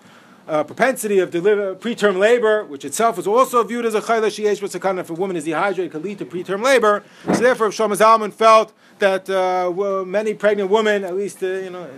[0.48, 4.60] Uh, propensity of deliver, preterm labor, which itself is also viewed as a chayla sheyesh
[4.60, 4.98] b'sakana.
[4.98, 7.04] If a woman is dehydrated, could lead to preterm labor.
[7.26, 11.88] So therefore, Shlomo Zalman felt that uh, many pregnant women, at least uh, you know,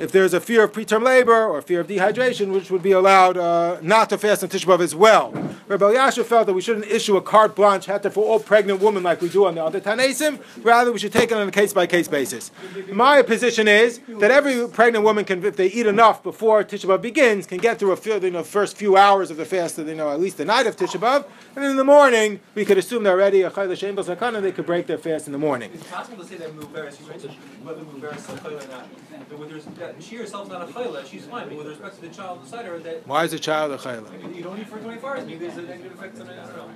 [0.00, 3.36] if there's a fear of preterm labor or fear of dehydration, which would be allowed
[3.36, 5.30] uh, not to fast on Tisha B'av as well.
[5.68, 9.02] Rabbi Yasha felt that we shouldn't issue a carte blanche hatter for all pregnant women
[9.04, 10.42] like we do on the other Tanaisim.
[10.64, 12.50] Rather, we should take it on a case by case basis.
[12.90, 17.02] My position is that every pregnant woman can, if they eat enough before Tisha B'av
[17.02, 19.94] begins, can get through a few, you know, first few hours of the fast, you
[19.94, 23.04] know, at least the night of Tisha B'av, and in the morning we could assume
[23.04, 25.70] they're already a b'sakan, and they could break their fast in the morning.
[25.90, 26.36] Possible to say
[27.62, 28.88] whether Mubarak is a chayla or not.
[29.28, 31.48] But with res- that she herself is not a chayla, she's fine.
[31.48, 34.34] But with respect to the child beside her, that Why is a child a chayla?
[34.34, 36.38] you don't eat for 24 hours, maybe there's a negative effect on it.
[36.38, 36.70] I don't know.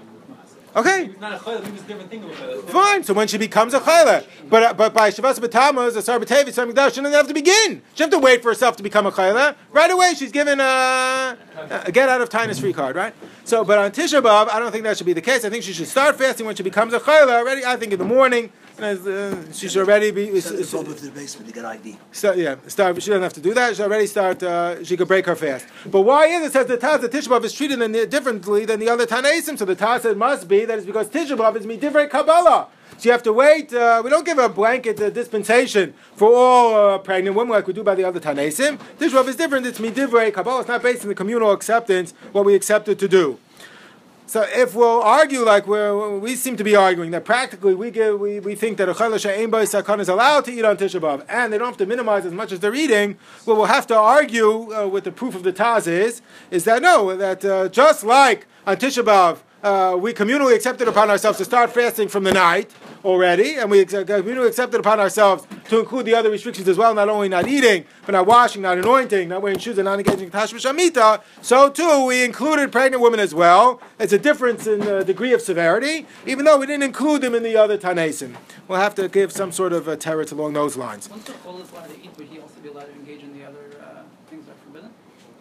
[0.76, 2.68] Okay, It's not a chayla, maybe it's a different thing of a chayla.
[2.68, 3.04] Fine.
[3.04, 6.46] So when she becomes a chayla, but uh, but by Shavas B'Tammuz, a Sar B'Tevi,
[6.46, 7.80] she doesn't have to begin.
[7.94, 9.54] She doesn't have to wait for herself to become a chayla.
[9.70, 11.38] Right away, she's given a,
[11.70, 13.14] a get out of tinus free card, right?
[13.44, 15.44] So, but on Tisha B'av, I don't think that should be the case.
[15.44, 17.64] I think she should start fasting when she becomes a chayla already.
[17.64, 20.30] I think in the morning, uh, she should already be.
[20.30, 21.96] The Boba to the basement to get ID.
[22.12, 23.00] Start, yeah, start.
[23.02, 23.76] She doesn't have to do that.
[23.76, 24.42] She already start.
[24.42, 25.66] Uh, she could break her fast.
[25.86, 28.80] But why is it says the Taz that Tisha B'av is treated in differently than
[28.80, 29.58] the other Tanaisim?
[29.58, 32.68] So the Taz said must be that it's because Tisha B'av is midivrei Kabbalah.
[32.98, 33.72] So you have to wait.
[33.72, 37.72] Uh, we don't give a blanket uh, dispensation for all uh, pregnant women like we
[37.72, 38.78] do by the other Tanaisim.
[38.98, 39.66] Tisha B'av is different.
[39.66, 40.60] It's midivrei Kabbalah.
[40.60, 43.38] It's not based on the communal acceptance what we accepted to do.
[44.26, 48.18] So if we'll argue like we we seem to be arguing that practically we give,
[48.18, 51.26] we, we think that a chalash ein sakon is allowed to eat on Tisha B'av
[51.28, 53.96] and they don't have to minimize as much as they're eating, what we'll have to
[53.96, 58.02] argue uh, with the proof of the Taz is is that no that uh, just
[58.02, 62.32] like on Tisha B'av uh, we communally accepted upon ourselves to start fasting from the
[62.32, 62.70] night
[63.02, 67.08] already, and we communally accepted upon ourselves to include the other restrictions as well, not
[67.08, 70.30] only not eating, but not washing, not anointing, not wearing shoes, and not engaging in
[70.30, 71.22] tashmish amita.
[71.40, 73.80] So too, we included pregnant women as well.
[73.98, 77.42] It's a difference in the degree of severity, even though we didn't include them in
[77.42, 78.36] the other tanesim.
[78.68, 81.08] We'll have to give some sort of a teretz along those lines.
[81.08, 83.36] Once the Chol is allowed to eat, would he also be allowed to engage in
[83.36, 84.90] the other uh, things that are forbidden?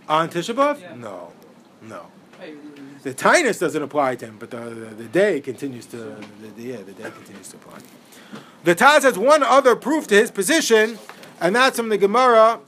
[0.08, 0.80] On Tisha B'av?
[0.80, 0.96] Yeah.
[0.96, 1.34] No,
[1.82, 2.06] no.
[3.04, 6.64] The tinus doesn't apply to him, but the, the, the day continues to the, the,
[6.64, 7.80] yeah the day continues to apply.
[8.64, 10.98] The Taz has one other proof to his position,
[11.42, 12.62] and that's from the Gemara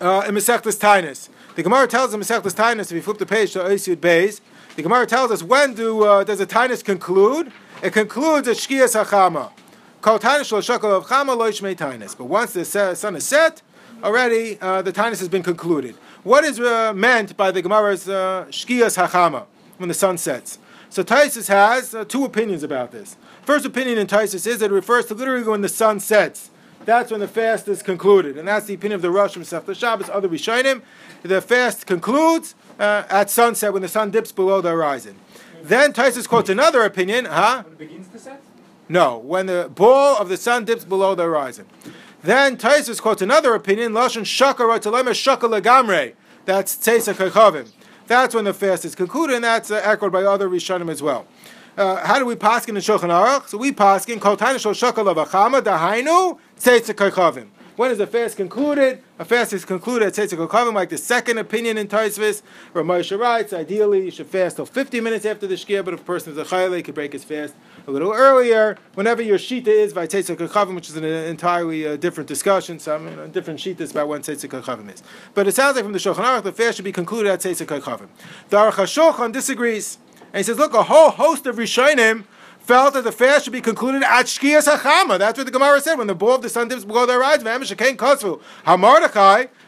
[0.00, 1.28] uh, in Masechtas Tinus.
[1.56, 4.40] The Gemara tells in Masechtas Tinus, if you flip the page to Oisud Beis,
[4.76, 7.52] the Gemara tells us when do uh, does a Tinus conclude?
[7.82, 9.50] It concludes at Shkias Hachama.
[10.00, 13.60] Kol Tinus shel Shakal of Yishmei But once the sun is set,
[14.02, 15.96] already uh, the Tinus has been concluded.
[16.24, 19.46] What is uh, meant by the Gemara's uh, Shkias Hachama
[19.78, 20.56] when the sun sets?
[20.88, 23.16] So Taisus has uh, two opinions about this.
[23.42, 26.50] First opinion in Taisus is that it refers to literally when the sun sets.
[26.84, 30.08] That's when the fast is concluded, and that's the opinion of the Rosh Masechta Shabbos,
[30.10, 30.82] other Rishonim.
[31.22, 35.16] The fast concludes uh, at sunset when the sun dips below the horizon.
[35.60, 37.62] Then Taisus quotes another opinion, huh?
[37.64, 38.42] When it begins to set?
[38.88, 41.66] No, when the ball of the sun dips below the horizon.
[42.22, 46.14] Then Taisus quotes another opinion, Lashon Shaka Rotalema Shaka Lagamre.
[46.44, 47.68] That's Tzeis HaKochavim.
[48.06, 51.26] That's when the fast is concluded, and that's uh, echoed by other Rishonim as well.
[51.76, 53.48] Uh, how do we paskin in the Shulchan Aruch?
[53.48, 57.48] So we paskin Kol Taina Shol Shaka Lavachama Dahainu Tzeis HaKochavim.
[57.74, 59.02] When is the fast concluded?
[59.18, 62.42] A fast is concluded at Tzeis HaKochavim, like the second opinion in Taisvis.
[62.72, 66.04] Ramosha writes, ideally you should fast till 50 minutes after the Shkia, but if a
[66.04, 67.54] person is a Chayla, he could break his fast
[67.86, 68.76] a little earlier.
[68.94, 73.08] Whenever your Shita is by Tzeis HaKochavim, which is an entirely uh, different discussion, some
[73.08, 75.02] you know, different Shitas about when Tzeis HaKochavim is.
[75.34, 77.64] But it sounds like from the Shulchan Aruch, the fast should be concluded at Tzeis
[77.64, 78.08] HaKochavim.
[78.48, 79.98] The Aruch HaShulchan disagrees.
[80.32, 82.24] And he says, look, a whole host of Rishonim
[82.60, 85.18] felt that the fast should be concluded at Shkias HaChama.
[85.18, 87.42] That's what the Gemara said when the ball of the sun dips below their eyes.
[87.42, 88.40] V'em shekain kosvu.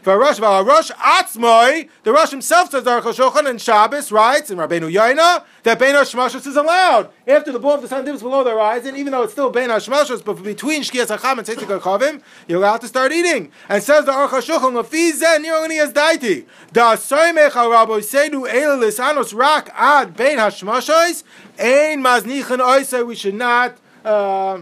[0.04, 1.88] V'arosh v'arosh atzmoi.
[2.02, 6.46] The Rosh himself says, Aruch HaShulchan and Shabbos writes, in Rabbeinu Yonah, that Bein HaShmashos
[6.46, 7.08] is allowed.
[7.26, 9.70] After the ball of the sun dips below the and even though it's still Bein
[9.70, 13.50] HaShmashos, but between Shkias HaChama and Tzeis HaKochavim, you're allowed to start eating.
[13.68, 16.46] And says the Aruch HaShulchan, Lefi zeh nironi as daiti.
[16.70, 21.24] Da soimech ha-rabo sedu eile lisanos rak ad Bein HaShmashos,
[21.58, 23.78] ein maznichan oisei, we should not...
[24.04, 24.60] Uh,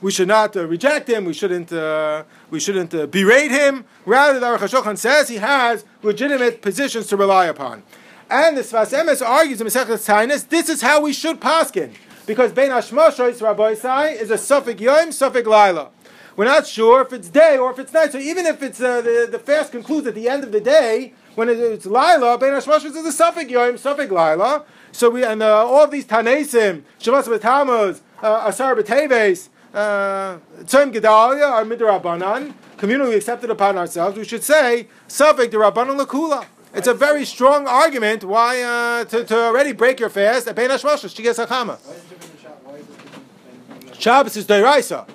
[0.00, 1.24] we should not uh, reject him.
[1.26, 1.72] We shouldn't.
[1.72, 3.84] Uh, we shouldn't uh, berate him.
[4.04, 7.82] Rather, the Aruch HaShulchan says he has legitimate positions to rely upon.
[8.28, 11.94] And the Sfas Emes argues in Masechet Tainus, this is how we should paskin
[12.30, 15.90] because Bein Hashmoshois Rabbi Sai is a suffix yom, suffix laila.
[16.36, 18.12] We're not sure if it's day or if it's night.
[18.12, 21.12] So even if it's uh, the the fast concludes at the end of the day,
[21.34, 24.64] when it, it's laila, Bein Hashmoshois is a suffix yom, suffix laila.
[24.92, 31.50] So we and uh, all of these Tanesim, Shavas B'Tamuz, uh, Asar B'Teves, Tzom Gedalia
[31.50, 34.16] are midrabanan, communally accepted upon ourselves.
[34.18, 36.46] We should say Safek Derabanan Lakula.
[36.72, 40.70] It's a very strong argument why uh, to, to already break your fast at Bein
[40.70, 41.78] Hashmashos Shigas Hakama.
[41.78, 42.80] Why is it different than Shabbos?
[42.80, 44.46] Is this different than?
[44.46, 45.06] Deiraisa.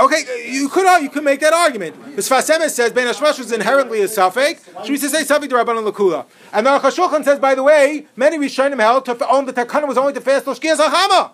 [0.00, 0.50] okay?
[0.50, 2.16] You could you could make that argument.
[2.16, 4.64] The Sfas Emes says Ben Hashmash is inherently a suffix.
[4.82, 6.26] Should we say suffix derabana lakula?
[6.52, 9.98] And the Aruch says, by the way, many Rishonim held to own the takana was
[9.98, 11.32] only to fast l'shkias hachama.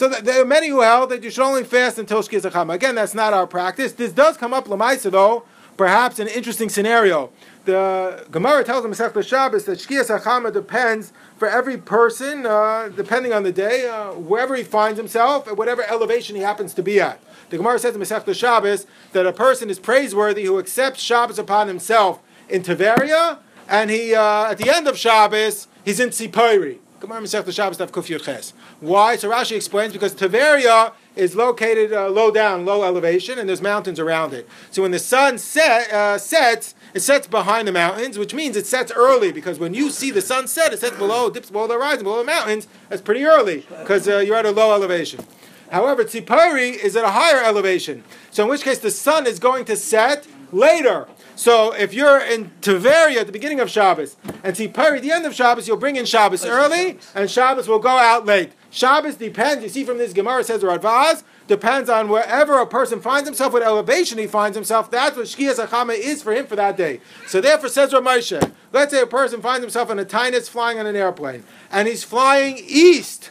[0.00, 2.72] So th- there are many who held that you should only fast until Shkias Achama.
[2.72, 3.92] Again, that's not our practice.
[3.92, 5.44] This does come up Lamaisa though,
[5.76, 7.30] perhaps an interesting scenario.
[7.66, 13.42] The Gemara tells in Masech Shabbos that Shkias depends for every person, uh, depending on
[13.42, 17.20] the day, uh, wherever he finds himself, at whatever elevation he happens to be at.
[17.50, 21.68] The Gemara says in Masech Shabbos that a person is praiseworthy who accepts Shabbos upon
[21.68, 26.78] himself in Tiberia, and he uh, at the end of Shabbos he's in Tzipori.
[27.00, 28.52] Gemara Masech Shabbos Daf Kuf Ches.
[28.80, 29.16] Why?
[29.16, 33.98] So Rashi explains because Tiberia is located uh, low down, low elevation, and there's mountains
[33.98, 34.46] around it.
[34.70, 38.66] So when the sun set, uh, sets, it sets behind the mountains, which means it
[38.66, 41.74] sets early because when you see the sun set, it sets below, dips below the
[41.74, 42.68] horizon, below the mountains.
[42.90, 45.24] That's pretty early because uh, you're at a low elevation.
[45.70, 48.04] However, Tzipori is at a higher elevation.
[48.30, 51.08] So in which case the sun is going to set later.
[51.36, 55.24] So if you're in Tveria at the beginning of Shabbos and Tzipori at the end
[55.24, 58.52] of Shabbos, you'll bring in Shabbos early and Shabbos will go out late.
[58.70, 63.28] Shabbos depends, you see from this Gemara says Radvaz, depends on wherever a person finds
[63.28, 64.90] himself, what elevation he finds himself.
[64.90, 67.00] That's what Shkias Achama is for him for that day.
[67.26, 70.86] So therefore says Ramosha, let's say a person finds himself in a tinus flying on
[70.86, 73.30] an airplane and he's flying east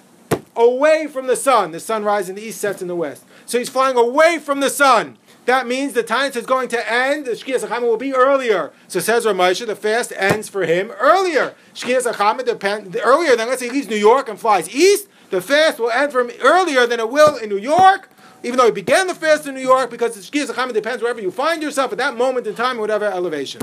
[0.55, 1.71] away from the sun.
[1.71, 3.23] The sun rises in the east, sets in the west.
[3.45, 5.17] So he's flying away from the sun.
[5.49, 7.25] That means the time is going to end.
[7.25, 8.71] The Shkias Achama will be earlier.
[8.87, 11.55] So says Ramosha, the fast ends for him earlier.
[11.73, 15.07] Shkias Achama depend earlier than let's say he leaves New York and flies east.
[15.31, 18.11] The fast will end for him earlier than it will in New York.
[18.43, 21.19] Even though he began the fast in New York, because the Shkias Achama depends wherever
[21.19, 23.61] you find yourself at that moment in time, whatever elevation.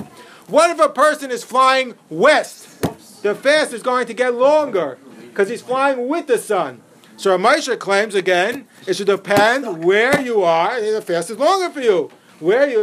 [0.49, 2.83] What if a person is flying west?
[3.23, 6.83] The fast is going to get longer because he's flying with the sun.
[7.19, 10.81] So Ramosha claims again, it should depend where you are.
[10.81, 12.11] The fast is longer for you.
[12.41, 12.79] Where you,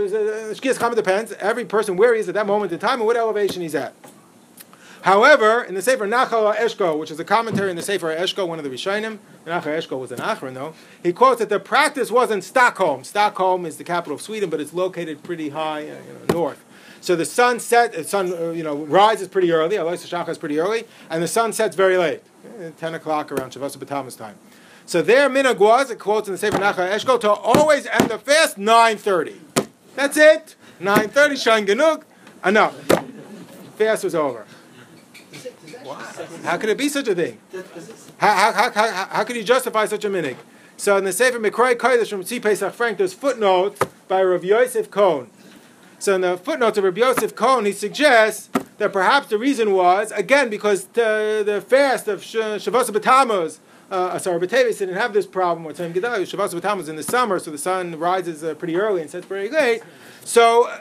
[0.55, 1.33] Shkias Chama depends.
[1.33, 3.93] Every person where he is at that moment in time and what elevation he's at.
[5.03, 8.57] However, in the Sefer Nachal Eshkol, which is a commentary in the Sefer Eshkol, one
[8.57, 10.73] of the Rishonim, Nachal Eshkol was an Achron though,
[11.03, 13.03] he quotes that the practice was in Stockholm.
[13.03, 16.63] Stockholm is the capital of Sweden, but it's located pretty high uh, you know, north.
[17.03, 19.75] So the sun set, the sun uh, you know rises pretty early.
[19.75, 23.51] Alois Shachar is pretty early, and the sun sets very late, uh, ten o'clock around
[23.51, 24.35] Shavas B'Tamas time.
[24.85, 28.17] So their minhag was, it quotes in the Sefer Nachal Eshkol, to always end the
[28.17, 29.41] fast nine thirty.
[29.95, 30.55] That's it.
[30.79, 32.03] Nine thirty, Shain Genug,
[32.45, 32.73] enough.
[33.75, 34.45] Fast was over.
[36.45, 37.37] How could it be such a thing?
[38.17, 40.37] How, how, how, how, could you justify such a minhag?
[40.77, 44.89] So in the Sefer Mikrai Kodesh from Tzvi Pesach Frank, there's footnotes by Rav Yosef
[44.89, 45.29] Cohn.
[46.03, 50.11] So in the footnotes of Rabbi Yosef Cohn, he suggests that perhaps the reason was,
[50.11, 55.63] again, because the, the fast of Shavuos B'Tammuz, uh, sorry, B'Tevis didn't have this problem
[55.63, 56.25] with Gedalia.
[56.25, 59.81] Shavuos in the summer, so the sun rises uh, pretty early and sets pretty late.
[60.25, 60.79] So uh,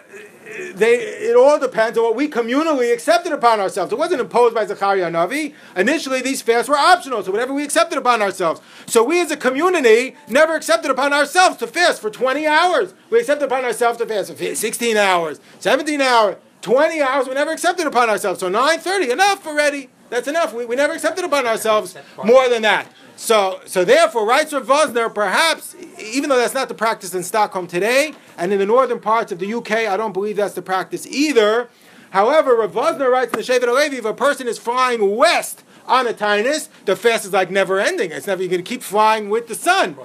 [0.75, 3.93] they, it all depends on what we communally accepted upon ourselves.
[3.93, 5.55] It wasn't imposed by Zachariah Navi.
[5.77, 8.61] Initially, these fasts were optional, so whatever we accepted upon ourselves.
[8.87, 12.95] So we as a community never accepted upon ourselves to fast for 20 hours.
[13.11, 17.29] We accepted upon ourselves to fast for 16 hours, 17 hours, 20 hours.
[17.29, 18.41] We never accepted upon ourselves.
[18.41, 19.91] So 9.30, enough already.
[20.11, 20.53] That's enough.
[20.53, 22.87] We, we never accepted upon ourselves more than that.
[23.17, 27.67] So, so therefore, writes Rav Wosner, perhaps, even though that's not the practice in Stockholm
[27.67, 31.07] today, and in the northern parts of the UK, I don't believe that's the practice
[31.07, 31.69] either.
[32.11, 36.07] However, Rav Wosner writes in the Shevet HaLevi, if a person is flying west on
[36.07, 38.11] a tinus, the fast is like never ending.
[38.11, 39.97] It's never, you're going to keep flying with the sun.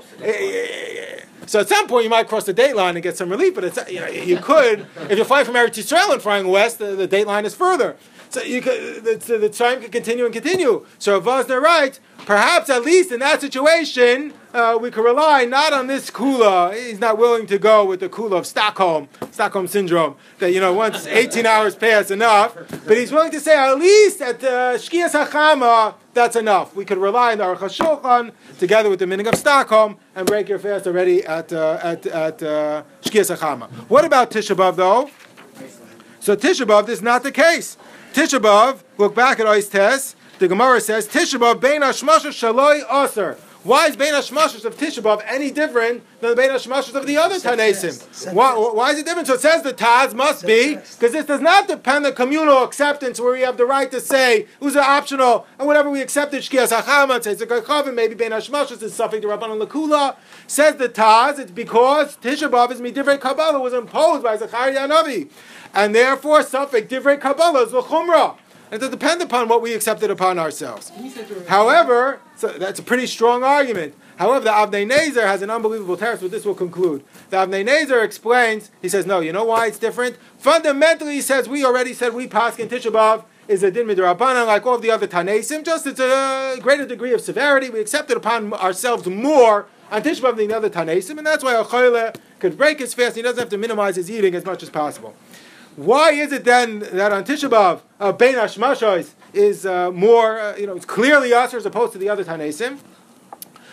[1.47, 3.63] So at some point you might cross the date line and get some relief, but
[3.63, 6.87] it's, you, know, you could, if you're flying from Eretz Yisrael and flying west, the,
[6.87, 7.95] the date line is further.
[8.29, 10.85] So you could, the, the time could continue and continue.
[10.99, 15.87] So Wosner writes, perhaps at least in that situation, uh, we could rely not on
[15.87, 16.75] this kula.
[16.75, 20.73] He's not willing to go with the kula of Stockholm, Stockholm syndrome, that, you know,
[20.73, 22.55] once 18 hours pass, enough.
[22.85, 26.75] But he's willing to say, at least at uh, Shkias that's enough.
[26.75, 30.57] We could rely on the Aruch together with the minhag of Stockholm and break your
[30.57, 33.69] fast already at, uh, at, at uh, Shkias.
[33.87, 35.09] What about Tisha B'Av, though?
[36.19, 37.77] So Tisha B'Av, this is not the case.
[38.17, 43.37] Tisha B'Av, look back at Ice Tes, the Gemara says, Tisha B'Av bein shaloi aser.
[43.67, 47.17] Why is bein hashmashas of Tisha B'Av any different than the bein hashmashas of the
[47.17, 48.33] other Tanesim?
[48.33, 49.27] Why, why is it different?
[49.27, 53.19] So it says the Taz must be, because this does not depend on communal acceptance
[53.19, 57.21] where we have the right to say, who's optional, and whatever we accepted, Shkias HaChama,
[57.21, 60.15] says the maybe bein hashmashas is something the Rabban Lakula.
[60.47, 65.29] Says the Taz, it's because Tisha B'Av is Midivrei Kabbalah was imposed by Zachariah Navi.
[65.73, 68.37] And therefore, Suffolk Divrei Kabbalah is L'chumrah.
[68.71, 70.91] It does depend upon what we accepted upon ourselves.
[71.47, 73.95] However, so that's a pretty strong argument.
[74.17, 77.03] However, the Avnei Nezer has an unbelievable text, but this will conclude.
[77.29, 80.17] The Avnei Nezer explains, he says, no, you know why it's different?
[80.37, 83.23] Fundamentally, he says, we already said we pass in Tishabav.
[83.47, 87.13] Is a din midrabanan like all of the other Tanesim, just it's a greater degree
[87.13, 87.69] of severity.
[87.69, 91.45] We accept it upon ourselves more on Tisha B'Av than the other Tanesim, and that's
[91.45, 94.43] why a could break his fast and he doesn't have to minimize his eating as
[94.43, 95.15] much as possible.
[95.77, 100.55] Why is it then that on Tisha B'Av, uh, Bein Hashmashos is uh, more, uh,
[100.57, 102.79] you know, it's clearly usher as opposed to the other Tanaisim?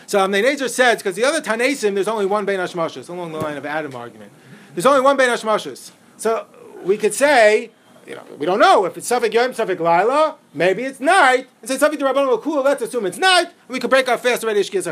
[0.07, 3.39] So Avnei Nezer says, because the other Tanaisim, there's only one Bein Hashmashos, along the
[3.39, 4.33] line of Adam argument.
[4.75, 5.93] There's only one Bein Hashmashos.
[6.19, 6.47] So
[6.83, 7.71] we could say,
[8.07, 11.49] you know, we don't know if it's Safik Yom, Safik Laila, maybe it's night.
[11.63, 14.45] And say Safik Rabban Kula, let's assume it's night, and we could break our fast
[14.45, 14.87] already Shkiz.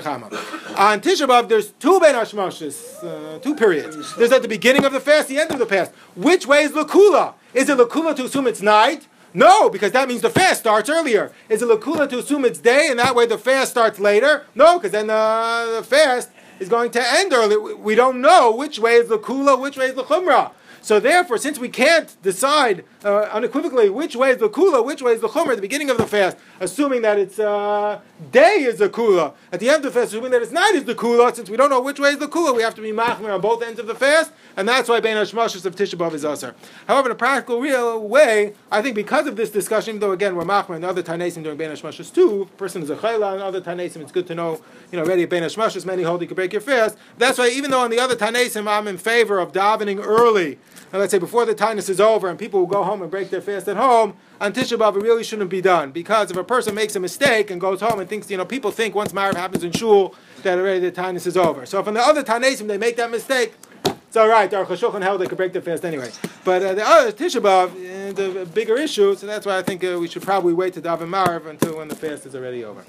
[0.78, 4.14] On Tisha there's two Ben Hashmashis, uh, two periods.
[4.16, 5.92] There's at the beginning of the fast, the end of the fast.
[6.16, 7.34] Which way is Lakula?
[7.54, 9.06] Is it Lakula to assume it's night?
[9.34, 11.32] No, because that means the fast starts earlier.
[11.48, 14.44] Is it Lakula to assume it's day, and that way the fast starts later?
[14.54, 16.28] No, because then uh, the fast
[16.60, 17.56] is going to end early.
[17.56, 20.52] We- don't know which way is Lakula, which way is Lakumra.
[20.82, 25.12] So therefore, since we can't decide uh, unequivocally which way is the kula, which way
[25.12, 28.00] is the chomer at the beginning of the fast, assuming that it's uh,
[28.30, 30.84] day is the kula, at the end of the fast, assuming that it's night is
[30.84, 32.92] the kula, since we don't know which way is the kula, we have to be
[32.92, 36.14] machmir on both ends of the fast, and that's why Bein Hashmashos of Tisha B'Av
[36.14, 36.54] is usher.
[36.86, 40.44] However, in a practical real way, I think because of this discussion, though again we're
[40.44, 43.60] machmir and the other Tanesim doing Bein Hashmashos too, person is a chayla and other
[43.60, 44.60] Tanesim, it's good to know,
[44.92, 46.96] you know, already at Bein Hashmashos, many hold you can break your fast.
[47.18, 50.58] That's why even though on the other Tanesim I'm in favor of davening early,
[50.92, 53.30] and let's say before the tinus is over and people will go home and break
[53.30, 55.93] their fast at home, on Tisha B'Av it really shouldn't be done.
[55.93, 58.72] Because if a person makes a mistake and goes home and thinks, you know, people
[58.72, 61.64] think once Marav happens in shul that already the tinus is over.
[61.64, 64.51] So if on the other Tanesim they make that mistake, it's all right.
[64.51, 66.11] Aruch HaShulchan held they could break their fast anyway.
[66.45, 69.84] But uh, the other Tisha B'Av, uh, the bigger issue, so that's why I think
[69.84, 72.84] uh, we should probably wait to daven Marav until when the fast is already over.